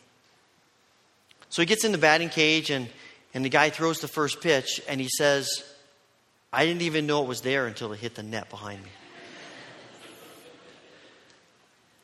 So 1.51 1.61
he 1.61 1.67
gets 1.67 1.85
in 1.85 1.93
the 1.93 1.99
batting 1.99 2.31
cage, 2.31 2.71
and, 2.71 2.89
and 3.35 3.45
the 3.45 3.51
guy 3.51 3.69
throws 3.69 4.01
the 4.01 4.09
first 4.09 4.41
pitch, 4.41 4.81
and 4.89 4.99
he 4.99 5.09
says, 5.09 5.63
I 6.51 6.65
didn't 6.65 6.83
even 6.83 7.07
know 7.07 7.23
it 7.23 7.29
was 7.29 7.43
there 7.43 7.67
until 7.67 7.93
it 7.93 7.99
hit 7.99 8.15
the 8.15 8.23
net 8.23 8.49
behind 8.49 8.83
me. 8.83 8.91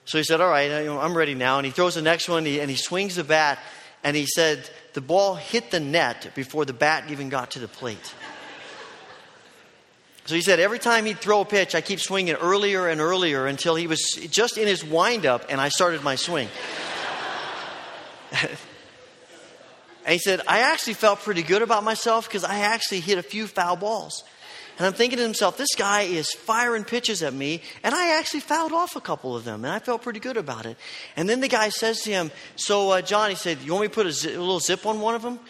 So 0.04 0.16
he 0.16 0.24
said, 0.24 0.40
All 0.40 0.48
right, 0.48 0.70
I'm 0.70 1.14
ready 1.14 1.34
now. 1.34 1.58
And 1.58 1.66
he 1.66 1.70
throws 1.70 1.94
the 1.94 2.02
next 2.02 2.30
one, 2.30 2.46
and 2.46 2.70
he 2.70 2.76
swings 2.76 3.16
the 3.16 3.24
bat, 3.24 3.58
and 4.04 4.16
he 4.16 4.26
said, 4.26 4.68
The 4.94 5.00
ball 5.00 5.34
hit 5.34 5.70
the 5.70 5.80
net 5.80 6.32
before 6.34 6.64
the 6.64 6.72
bat 6.72 7.04
even 7.11 7.28
got 7.28 7.52
to 7.52 7.58
the 7.58 7.68
plate. 7.68 8.14
So 10.28 10.34
he 10.34 10.42
said, 10.42 10.61
every 10.61 10.78
time 10.78 11.06
he'd 11.06 11.20
throw 11.20 11.40
a 11.40 11.44
pitch, 11.46 11.74
I 11.74 11.80
keep 11.80 12.00
swinging 12.00 12.34
earlier 12.34 12.87
and 12.87 13.00
earlier 13.00 13.46
until 13.46 13.76
he 13.76 13.87
was 13.87 13.98
just 14.30 14.58
in 14.58 14.66
his 14.66 14.84
windup 14.84 15.46
and 15.48 15.58
I 15.58 15.70
started 15.70 16.02
my 16.02 16.16
swing. 16.16 16.50
and 18.42 18.50
he 20.06 20.18
said, 20.18 20.42
I 20.46 20.58
actually 20.70 20.92
felt 20.92 21.20
pretty 21.20 21.42
good 21.42 21.62
about 21.62 21.82
myself 21.82 22.28
because 22.28 22.44
I 22.44 22.58
actually 22.58 23.00
hit 23.00 23.16
a 23.16 23.22
few 23.22 23.46
foul 23.46 23.76
balls. 23.76 24.22
And 24.78 24.86
I'm 24.86 24.92
thinking 24.92 25.16
to 25.16 25.24
himself, 25.24 25.56
this 25.56 25.74
guy 25.76 26.02
is 26.02 26.32
firing 26.32 26.84
pitches 26.84 27.24
at 27.24 27.34
me, 27.34 27.62
and 27.82 27.94
I 27.94 28.18
actually 28.18 28.40
fouled 28.40 28.72
off 28.72 28.94
a 28.94 29.00
couple 29.00 29.34
of 29.34 29.44
them, 29.44 29.64
and 29.64 29.72
I 29.72 29.80
felt 29.80 30.02
pretty 30.02 30.20
good 30.20 30.36
about 30.36 30.66
it. 30.66 30.76
And 31.16 31.28
then 31.28 31.40
the 31.40 31.48
guy 31.48 31.68
says 31.70 32.02
to 32.02 32.10
him, 32.10 32.30
So, 32.54 32.92
uh, 32.92 33.02
John, 33.02 33.30
he 33.30 33.34
said, 33.34 33.58
You 33.62 33.72
want 33.72 33.82
me 33.82 33.88
to 33.88 33.94
put 33.94 34.06
a, 34.06 34.28
a 34.28 34.38
little 34.38 34.60
zip 34.60 34.86
on 34.86 35.00
one 35.00 35.16
of 35.16 35.22
them? 35.22 35.40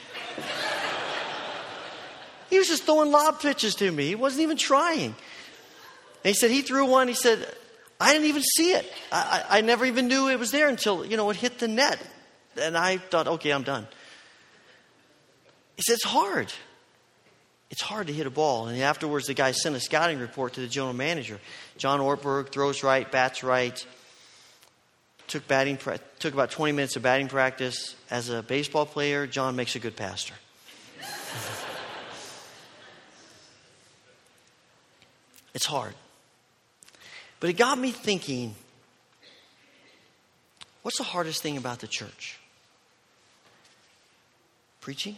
He 2.48 2.58
was 2.58 2.68
just 2.68 2.84
throwing 2.84 3.12
lob 3.12 3.40
pitches 3.40 3.74
to 3.76 3.90
me. 3.90 4.06
He 4.06 4.14
wasn't 4.14 4.42
even 4.42 4.56
trying. 4.56 5.14
And 6.24 6.24
he 6.24 6.32
said 6.32 6.50
he 6.50 6.62
threw 6.62 6.86
one. 6.86 7.06
He 7.08 7.14
said, 7.14 7.46
I 8.00 8.12
didn't 8.12 8.28
even 8.28 8.42
see 8.42 8.72
it. 8.72 8.90
I, 9.12 9.44
I, 9.50 9.58
I 9.58 9.60
never 9.60 9.84
even 9.84 10.08
knew 10.08 10.28
it 10.28 10.38
was 10.38 10.50
there 10.50 10.68
until, 10.68 11.04
you 11.04 11.18
know, 11.18 11.28
it 11.28 11.36
hit 11.36 11.58
the 11.58 11.68
net. 11.68 12.00
And 12.60 12.76
I 12.76 12.96
thought, 12.96 13.28
okay, 13.28 13.50
I'm 13.50 13.62
done. 13.64 13.86
He 15.76 15.82
said, 15.82 15.94
it's 15.94 16.04
hard. 16.04 16.50
It's 17.70 17.82
hard 17.82 18.06
to 18.06 18.12
hit 18.12 18.26
a 18.26 18.30
ball. 18.30 18.68
And 18.68 18.80
afterwards, 18.80 19.26
the 19.26 19.34
guy 19.34 19.52
sent 19.52 19.76
a 19.76 19.80
scouting 19.80 20.18
report 20.18 20.54
to 20.54 20.60
the 20.60 20.68
general 20.68 20.94
manager. 20.94 21.38
John 21.76 22.00
Ortberg 22.00 22.50
throws 22.50 22.82
right, 22.82 23.10
bats 23.10 23.42
right. 23.42 23.84
Took 25.26 25.46
batting, 25.46 25.78
took 26.18 26.32
about 26.32 26.50
20 26.50 26.72
minutes 26.72 26.96
of 26.96 27.02
batting 27.02 27.28
practice. 27.28 27.94
As 28.10 28.30
a 28.30 28.42
baseball 28.42 28.86
player, 28.86 29.26
John 29.26 29.56
makes 29.56 29.76
a 29.76 29.78
good 29.78 29.96
pastor. 29.96 30.34
It's 35.58 35.66
hard. 35.66 35.94
But 37.40 37.50
it 37.50 37.54
got 37.54 37.78
me 37.78 37.90
thinking 37.90 38.54
what's 40.82 40.98
the 40.98 41.04
hardest 41.04 41.42
thing 41.42 41.56
about 41.56 41.80
the 41.80 41.88
church? 41.88 42.38
Preaching? 44.80 45.16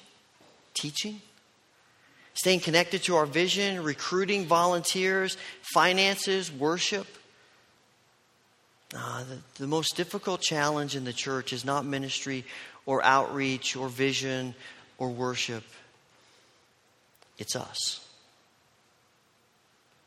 Teaching? 0.72 1.20
Staying 2.40 2.60
connected 2.60 3.02
to 3.02 3.16
our 3.16 3.26
vision, 3.26 3.82
recruiting 3.82 4.46
volunteers, 4.46 5.36
finances, 5.74 6.50
worship? 6.50 7.06
Uh, 8.96 9.24
the, 9.24 9.38
the 9.58 9.66
most 9.66 9.94
difficult 9.94 10.40
challenge 10.40 10.96
in 10.96 11.04
the 11.04 11.12
church 11.12 11.52
is 11.52 11.66
not 11.66 11.84
ministry 11.84 12.46
or 12.86 13.04
outreach 13.04 13.76
or 13.76 13.90
vision 13.90 14.54
or 14.96 15.10
worship. 15.10 15.62
It's 17.36 17.54
us. 17.54 18.08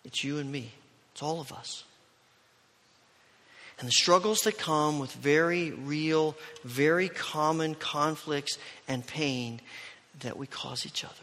It's 0.04 0.24
you 0.24 0.40
and 0.40 0.52
me, 0.52 0.72
it's 1.12 1.22
all 1.22 1.40
of 1.40 1.52
us. 1.52 1.84
And 3.78 3.88
the 3.88 3.92
struggles 3.92 4.40
that 4.40 4.58
come 4.58 4.98
with 4.98 5.14
very 5.14 5.70
real, 5.70 6.36
very 6.64 7.10
common 7.10 7.76
conflicts 7.76 8.58
and 8.88 9.06
pain 9.06 9.62
that 10.22 10.36
we 10.36 10.48
cause 10.48 10.88
each 10.88 11.04
other. 11.04 11.14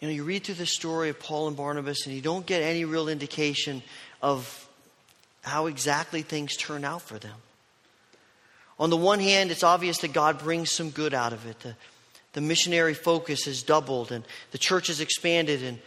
You 0.00 0.08
know, 0.08 0.14
you 0.14 0.24
read 0.24 0.44
through 0.44 0.54
the 0.54 0.66
story 0.66 1.10
of 1.10 1.20
Paul 1.20 1.48
and 1.48 1.56
Barnabas, 1.56 2.06
and 2.06 2.14
you 2.14 2.22
don't 2.22 2.46
get 2.46 2.62
any 2.62 2.86
real 2.86 3.08
indication 3.08 3.82
of 4.22 4.66
how 5.42 5.66
exactly 5.66 6.22
things 6.22 6.56
turn 6.56 6.84
out 6.84 7.02
for 7.02 7.18
them. 7.18 7.36
On 8.78 8.88
the 8.88 8.96
one 8.96 9.20
hand, 9.20 9.50
it's 9.50 9.62
obvious 9.62 9.98
that 9.98 10.14
God 10.14 10.38
brings 10.38 10.72
some 10.72 10.88
good 10.88 11.12
out 11.12 11.34
of 11.34 11.46
it. 11.46 11.60
The, 11.60 11.76
the 12.32 12.40
missionary 12.40 12.94
focus 12.94 13.44
has 13.44 13.62
doubled 13.62 14.10
and 14.10 14.24
the 14.52 14.58
church 14.58 14.86
has 14.86 15.00
expanded. 15.00 15.62
And, 15.62 15.78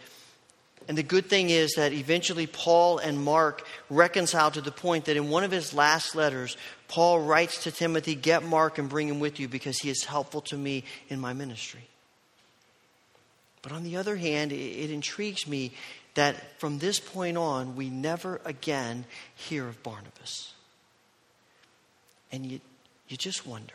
and 0.86 0.96
the 0.96 1.02
good 1.02 1.26
thing 1.26 1.50
is 1.50 1.74
that 1.74 1.92
eventually 1.92 2.46
Paul 2.46 2.98
and 2.98 3.18
Mark 3.18 3.66
reconcile 3.90 4.52
to 4.52 4.60
the 4.60 4.70
point 4.70 5.06
that 5.06 5.16
in 5.16 5.28
one 5.28 5.42
of 5.42 5.50
his 5.50 5.74
last 5.74 6.14
letters, 6.14 6.56
Paul 6.86 7.20
writes 7.20 7.64
to 7.64 7.72
Timothy, 7.72 8.14
Get 8.14 8.44
Mark 8.44 8.78
and 8.78 8.88
bring 8.88 9.08
him 9.08 9.18
with 9.18 9.40
you 9.40 9.48
because 9.48 9.78
he 9.78 9.90
is 9.90 10.04
helpful 10.04 10.42
to 10.42 10.56
me 10.56 10.84
in 11.08 11.18
my 11.18 11.32
ministry. 11.32 11.88
But 13.64 13.72
on 13.72 13.82
the 13.82 13.96
other 13.96 14.14
hand, 14.14 14.52
it, 14.52 14.56
it 14.56 14.90
intrigues 14.90 15.48
me 15.48 15.72
that 16.14 16.60
from 16.60 16.78
this 16.78 17.00
point 17.00 17.36
on, 17.36 17.74
we 17.74 17.90
never 17.90 18.40
again 18.44 19.06
hear 19.34 19.66
of 19.66 19.82
Barnabas. 19.82 20.52
And 22.30 22.46
you, 22.46 22.60
you 23.08 23.16
just 23.16 23.44
wonder 23.44 23.74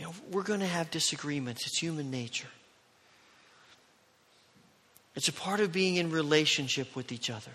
you 0.00 0.06
know, 0.06 0.14
we're 0.30 0.42
going 0.42 0.60
to 0.60 0.66
have 0.66 0.90
disagreements. 0.90 1.66
It's 1.66 1.78
human 1.78 2.10
nature. 2.10 2.48
It's 5.14 5.28
a 5.28 5.32
part 5.32 5.60
of 5.60 5.72
being 5.72 5.96
in 5.96 6.10
relationship 6.10 6.96
with 6.96 7.12
each 7.12 7.28
other. 7.28 7.50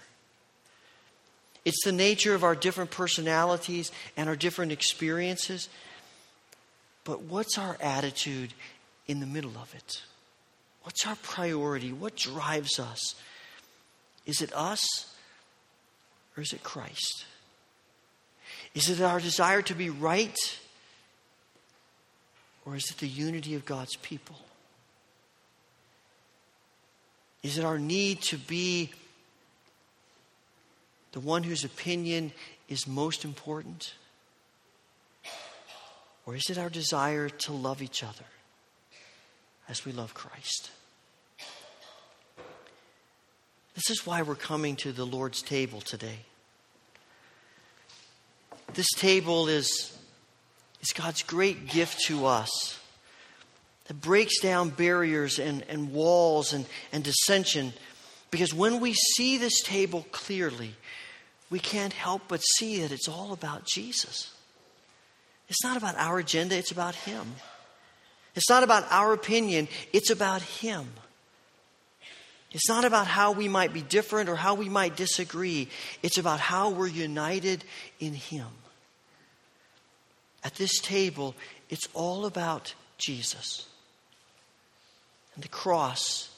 It's 1.65 1.83
the 1.83 1.91
nature 1.91 2.35
of 2.35 2.43
our 2.43 2.53
different 2.53 2.91
personalities 2.91 3.91
and 4.15 4.29
our 4.29 4.35
different 4.35 4.71
experiences. 4.71 5.69
But 7.03 7.23
what's 7.23 7.57
our 7.57 7.77
attitude 7.81 8.53
in 9.07 9.19
the 9.19 9.25
middle 9.25 9.57
of 9.57 9.73
it? 9.75 10.01
What's 10.83 11.05
our 11.07 11.15
priority? 11.15 11.91
What 11.91 12.15
drives 12.15 12.79
us? 12.79 13.15
Is 14.25 14.41
it 14.41 14.53
us 14.53 14.85
or 16.35 16.43
is 16.43 16.53
it 16.53 16.63
Christ? 16.63 17.25
Is 18.73 18.89
it 18.89 19.01
our 19.01 19.19
desire 19.19 19.61
to 19.63 19.73
be 19.73 19.89
right 19.89 20.37
or 22.65 22.75
is 22.75 22.89
it 22.91 22.97
the 22.97 23.07
unity 23.07 23.55
of 23.55 23.65
God's 23.65 23.95
people? 23.95 24.37
Is 27.41 27.57
it 27.57 27.65
our 27.65 27.79
need 27.79 28.21
to 28.23 28.37
be 28.37 28.91
the 31.11 31.19
one 31.19 31.43
whose 31.43 31.63
opinion 31.63 32.31
is 32.67 32.87
most 32.87 33.23
important? 33.23 33.93
Or 36.25 36.35
is 36.35 36.49
it 36.49 36.57
our 36.57 36.69
desire 36.69 37.29
to 37.29 37.53
love 37.53 37.81
each 37.81 38.03
other 38.03 38.25
as 39.69 39.85
we 39.85 39.91
love 39.91 40.13
Christ? 40.13 40.71
This 43.75 43.89
is 43.89 44.05
why 44.05 44.21
we're 44.21 44.35
coming 44.35 44.75
to 44.77 44.91
the 44.91 45.05
Lord's 45.05 45.41
table 45.41 45.81
today. 45.81 46.19
This 48.73 48.87
table 48.97 49.47
is 49.47 49.95
is 50.85 50.93
God's 50.93 51.23
great 51.23 51.67
gift 51.67 52.01
to 52.05 52.27
us 52.27 52.79
that 53.85 54.01
breaks 54.01 54.39
down 54.39 54.69
barriers 54.69 55.39
and, 55.39 55.63
and 55.67 55.91
walls 55.91 56.53
and, 56.53 56.65
and 56.91 57.03
dissension. 57.03 57.73
Because 58.29 58.53
when 58.53 58.79
we 58.79 58.93
see 58.93 59.37
this 59.37 59.61
table 59.63 60.05
clearly, 60.11 60.75
we 61.49 61.59
can't 61.59 61.93
help 61.93 62.23
but 62.27 62.41
see 62.57 62.81
that 62.81 62.91
it's 62.91 63.07
all 63.07 63.33
about 63.33 63.65
Jesus. 63.65 64.31
It's 65.49 65.63
not 65.63 65.77
about 65.77 65.95
our 65.97 66.19
agenda, 66.19 66.55
it's 66.55 66.71
about 66.71 66.95
Him. 66.95 67.35
It's 68.35 68.49
not 68.49 68.63
about 68.63 68.85
our 68.89 69.13
opinion, 69.13 69.67
it's 69.93 70.09
about 70.09 70.41
Him. 70.41 70.87
It's 72.51 72.69
not 72.69 72.85
about 72.85 73.07
how 73.07 73.33
we 73.33 73.49
might 73.49 73.73
be 73.73 73.81
different 73.81 74.29
or 74.29 74.35
how 74.37 74.53
we 74.53 74.69
might 74.69 74.95
disagree. 74.95 75.67
It's 76.01 76.17
about 76.17 76.39
how 76.39 76.69
we're 76.69 76.87
united 76.87 77.65
in 77.99 78.13
Him 78.13 78.47
at 80.45 80.53
this 80.55 80.79
table, 80.79 81.35
it's 81.71 81.89
all 81.95 82.27
about 82.27 82.75
Jesus. 82.99 83.67
And 85.33 85.43
the 85.43 85.49
cross 85.49 86.29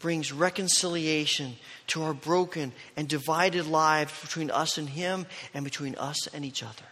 brings 0.00 0.32
reconciliation 0.32 1.56
to 1.88 2.02
our 2.02 2.12
broken 2.12 2.72
and 2.94 3.08
divided 3.08 3.66
lives 3.66 4.12
between 4.20 4.50
us 4.50 4.76
and 4.76 4.88
Him 4.88 5.24
and 5.54 5.64
between 5.64 5.94
us 5.94 6.26
and 6.28 6.44
each 6.44 6.62
other. 6.62 6.91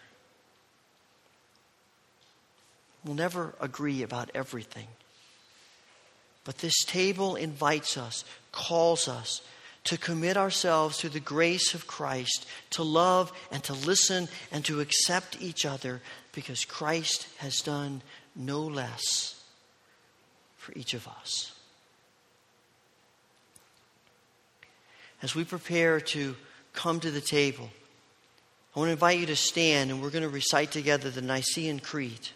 We'll 3.05 3.15
never 3.15 3.55
agree 3.61 4.03
about 4.03 4.31
everything. 4.35 4.87
But 6.45 6.59
this 6.59 6.85
table 6.85 7.37
invites 7.37 7.97
us, 7.97 8.25
calls 8.53 9.09
us 9.09 9.43
to 9.85 9.97
commit 9.97 10.37
ourselves 10.37 10.99
to 10.99 11.09
the 11.09 11.21
grace 11.21 11.75
of 11.75 11.87
Christ, 11.87 12.47
to 12.71 12.83
love 12.83 13.33
and 13.51 13.63
to 13.65 13.73
listen 13.73 14.29
and 14.53 14.65
to 14.67 14.81
accept 14.81 15.41
each 15.41 15.65
other 15.65 16.03
because 16.33 16.65
Christ 16.65 17.27
has 17.39 17.61
done 17.63 18.03
no 18.37 18.61
less 18.61 19.43
for 20.59 20.73
each 20.75 20.95
of 20.95 21.09
us. 21.09 21.53
As 25.23 25.35
we 25.35 25.45
prepare 25.45 26.01
to 26.01 26.37
come 26.73 27.01
to 27.01 27.11
the 27.11 27.21
table, 27.21 27.71
I 28.75 28.79
want 28.79 28.89
to 28.89 28.93
invite 28.93 29.19
you 29.19 29.27
to 29.27 29.37
stand 29.37 29.91
and 29.91 30.01
we're 30.01 30.11
going 30.11 30.23
to 30.23 30.29
recite 30.29 30.71
together 30.71 31.11
the 31.11 31.23
Nicene 31.23 31.81
Creed. 31.81 32.29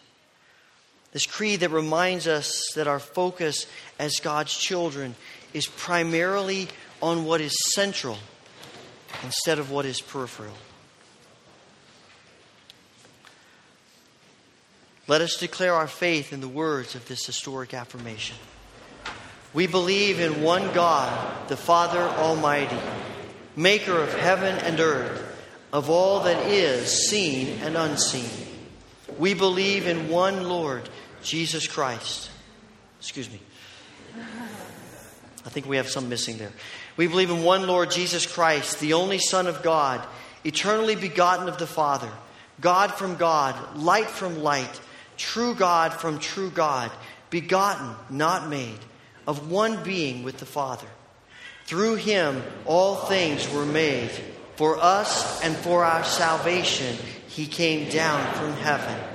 This 1.15 1.25
creed 1.25 1.61
that 1.61 1.69
reminds 1.71 2.27
us 2.27 2.73
that 2.75 2.89
our 2.89 2.99
focus 2.99 3.67
as 3.97 4.19
God's 4.19 4.53
children 4.53 5.15
is 5.53 5.65
primarily 5.65 6.67
on 7.01 7.23
what 7.23 7.39
is 7.39 7.55
central 7.73 8.17
instead 9.23 9.57
of 9.57 9.71
what 9.71 9.85
is 9.85 10.01
peripheral. 10.01 10.57
Let 15.07 15.21
us 15.21 15.37
declare 15.37 15.73
our 15.73 15.87
faith 15.87 16.33
in 16.33 16.41
the 16.41 16.49
words 16.49 16.95
of 16.95 17.07
this 17.07 17.25
historic 17.25 17.73
affirmation. 17.73 18.35
We 19.53 19.67
believe 19.67 20.19
in 20.19 20.41
one 20.41 20.73
God, 20.73 21.47
the 21.47 21.55
Father 21.55 22.01
Almighty, 22.01 22.77
maker 23.55 23.95
of 24.01 24.13
heaven 24.13 24.57
and 24.57 24.81
earth, 24.81 25.23
of 25.71 25.89
all 25.89 26.23
that 26.23 26.45
is 26.47 27.07
seen 27.07 27.61
and 27.61 27.77
unseen. 27.77 28.45
We 29.17 29.33
believe 29.33 29.87
in 29.87 30.09
one 30.09 30.43
Lord, 30.43 30.89
Jesus 31.25 31.67
Christ. 31.67 32.29
Excuse 32.99 33.29
me. 33.29 33.39
I 35.45 35.49
think 35.49 35.67
we 35.67 35.77
have 35.77 35.89
some 35.89 36.07
missing 36.07 36.37
there. 36.37 36.51
We 36.97 37.07
believe 37.07 37.29
in 37.29 37.43
one 37.43 37.67
Lord 37.67 37.91
Jesus 37.91 38.25
Christ, 38.25 38.79
the 38.79 38.93
only 38.93 39.17
Son 39.17 39.47
of 39.47 39.61
God, 39.61 40.05
eternally 40.43 40.95
begotten 40.95 41.49
of 41.49 41.57
the 41.57 41.67
Father, 41.67 42.09
God 42.61 42.93
from 42.93 43.15
God, 43.15 43.77
light 43.77 44.09
from 44.09 44.41
light, 44.41 44.79
true 45.17 45.53
God 45.53 45.93
from 45.93 46.19
true 46.19 46.49
God, 46.49 46.91
begotten, 47.29 47.95
not 48.09 48.47
made, 48.47 48.79
of 49.27 49.51
one 49.51 49.83
being 49.83 50.23
with 50.23 50.37
the 50.37 50.45
Father. 50.45 50.87
Through 51.65 51.95
him 51.95 52.43
all 52.65 52.95
things 52.95 53.51
were 53.51 53.65
made. 53.65 54.11
For 54.55 54.77
us 54.77 55.43
and 55.43 55.55
for 55.55 55.83
our 55.83 56.03
salvation, 56.05 56.95
he 57.27 57.45
came 57.45 57.89
down 57.89 58.33
from 58.35 58.53
heaven. 58.53 59.14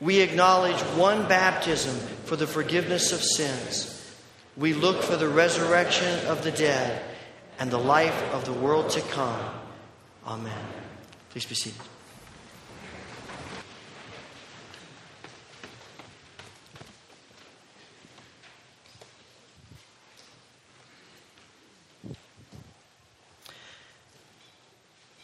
We 0.00 0.20
acknowledge 0.20 0.80
one 0.96 1.26
baptism 1.28 1.96
for 2.24 2.36
the 2.36 2.46
forgiveness 2.46 3.12
of 3.12 3.22
sins. 3.22 3.92
We 4.56 4.72
look 4.72 5.02
for 5.02 5.16
the 5.16 5.28
resurrection 5.28 6.26
of 6.26 6.42
the 6.44 6.52
dead 6.52 7.02
and 7.58 7.70
the 7.70 7.78
life 7.78 8.22
of 8.32 8.44
the 8.44 8.52
world 8.52 8.90
to 8.90 9.00
come. 9.00 9.40
Amen. 10.26 10.52
Please 11.30 11.46
be 11.46 11.54
seated. 11.54 11.80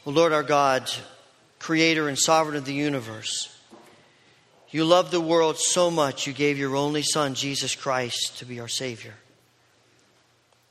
Lord 0.05 0.33
our 0.33 0.43
God, 0.43 0.91
creator 1.59 2.07
and 2.07 2.19
sovereign 2.19 2.57
of 2.57 2.67
the 2.67 2.75
universe, 2.75 3.52
you 4.73 4.85
loved 4.85 5.13
the 5.13 5.21
world 5.21 5.59
so 5.59 5.91
much 5.91 6.27
you 6.27 6.33
gave 6.33 6.59
your 6.59 6.75
only 6.77 7.03
Son, 7.03 7.35
Jesus 7.35 7.75
Christ, 7.75 8.39
to 8.39 8.47
be 8.47 8.59
our 8.59 8.69
Savior. 8.69 9.15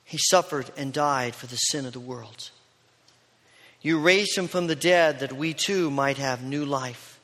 He 0.03 0.17
suffered 0.17 0.69
and 0.75 0.91
died 0.91 1.35
for 1.35 1.47
the 1.47 1.55
sin 1.55 1.85
of 1.85 1.93
the 1.93 1.99
world. 1.99 2.49
You 3.81 3.99
raised 3.99 4.37
him 4.37 4.47
from 4.47 4.67
the 4.67 4.75
dead 4.75 5.19
that 5.19 5.33
we 5.33 5.53
too 5.53 5.89
might 5.89 6.17
have 6.17 6.43
new 6.43 6.65
life. 6.65 7.19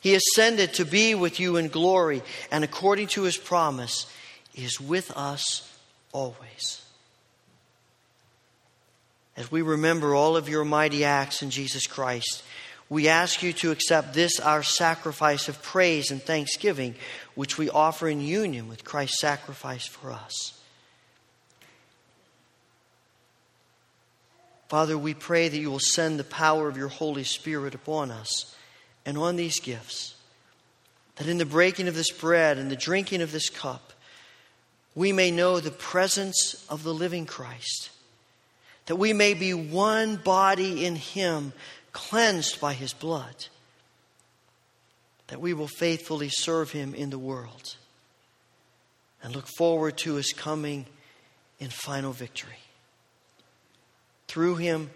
He 0.00 0.14
ascended 0.14 0.74
to 0.74 0.84
be 0.84 1.14
with 1.14 1.40
you 1.40 1.56
in 1.56 1.68
glory, 1.68 2.22
and 2.50 2.64
according 2.64 3.08
to 3.08 3.22
his 3.22 3.36
promise, 3.36 4.06
is 4.54 4.80
with 4.80 5.10
us 5.16 5.72
always. 6.12 6.82
As 9.36 9.50
we 9.50 9.62
remember 9.62 10.14
all 10.14 10.36
of 10.36 10.48
your 10.48 10.64
mighty 10.64 11.04
acts 11.04 11.42
in 11.42 11.50
Jesus 11.50 11.86
Christ, 11.86 12.42
we 12.90 13.06
ask 13.06 13.42
you 13.42 13.52
to 13.54 13.70
accept 13.70 14.12
this, 14.12 14.40
our 14.40 14.64
sacrifice 14.64 15.48
of 15.48 15.62
praise 15.62 16.10
and 16.10 16.20
thanksgiving, 16.20 16.96
which 17.34 17.56
we 17.56 17.70
offer 17.70 18.08
in 18.08 18.20
union 18.20 18.68
with 18.68 18.84
Christ's 18.84 19.20
sacrifice 19.20 19.86
for 19.86 20.10
us. 20.10 20.60
Father, 24.68 24.98
we 24.98 25.14
pray 25.14 25.48
that 25.48 25.58
you 25.58 25.70
will 25.70 25.78
send 25.78 26.18
the 26.18 26.24
power 26.24 26.68
of 26.68 26.76
your 26.76 26.88
Holy 26.88 27.24
Spirit 27.24 27.74
upon 27.74 28.10
us 28.10 28.54
and 29.06 29.16
on 29.16 29.36
these 29.36 29.60
gifts, 29.60 30.14
that 31.16 31.28
in 31.28 31.38
the 31.38 31.46
breaking 31.46 31.86
of 31.86 31.94
this 31.94 32.10
bread 32.10 32.58
and 32.58 32.70
the 32.70 32.76
drinking 32.76 33.22
of 33.22 33.32
this 33.32 33.48
cup, 33.48 33.92
we 34.96 35.12
may 35.12 35.30
know 35.30 35.60
the 35.60 35.70
presence 35.70 36.66
of 36.68 36.82
the 36.82 36.94
living 36.94 37.24
Christ, 37.24 37.90
that 38.86 38.96
we 38.96 39.12
may 39.12 39.34
be 39.34 39.54
one 39.54 40.16
body 40.16 40.84
in 40.84 40.96
him, 40.96 41.52
cleansed 41.92 42.60
by 42.60 42.72
his 42.72 42.92
blood, 42.92 43.46
that 45.28 45.40
we 45.40 45.52
will 45.54 45.68
faithfully 45.68 46.28
serve 46.28 46.72
him 46.72 46.94
in 46.94 47.10
the 47.10 47.18
world 47.18 47.76
and 49.22 49.34
look 49.34 49.46
forward 49.56 49.96
to 49.98 50.14
his 50.14 50.32
coming 50.32 50.86
in 51.58 51.68
final 51.68 52.12
victory 52.12 52.56
through 54.30 54.54
him, 54.56 54.90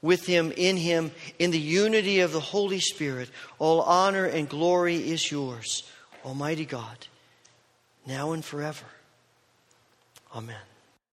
with 0.00 0.24
him, 0.24 0.52
in 0.56 0.78
him, 0.78 1.10
in 1.38 1.50
the 1.50 1.58
unity 1.58 2.20
of 2.20 2.32
the 2.32 2.40
Holy 2.40 2.80
Spirit, 2.80 3.28
all 3.58 3.82
honor 3.82 4.24
and 4.24 4.48
glory 4.48 4.96
is 4.96 5.30
yours, 5.30 5.82
Almighty 6.24 6.64
God, 6.64 7.06
now 8.06 8.32
and 8.32 8.42
forever. 8.42 8.86
Amen. 10.34 10.69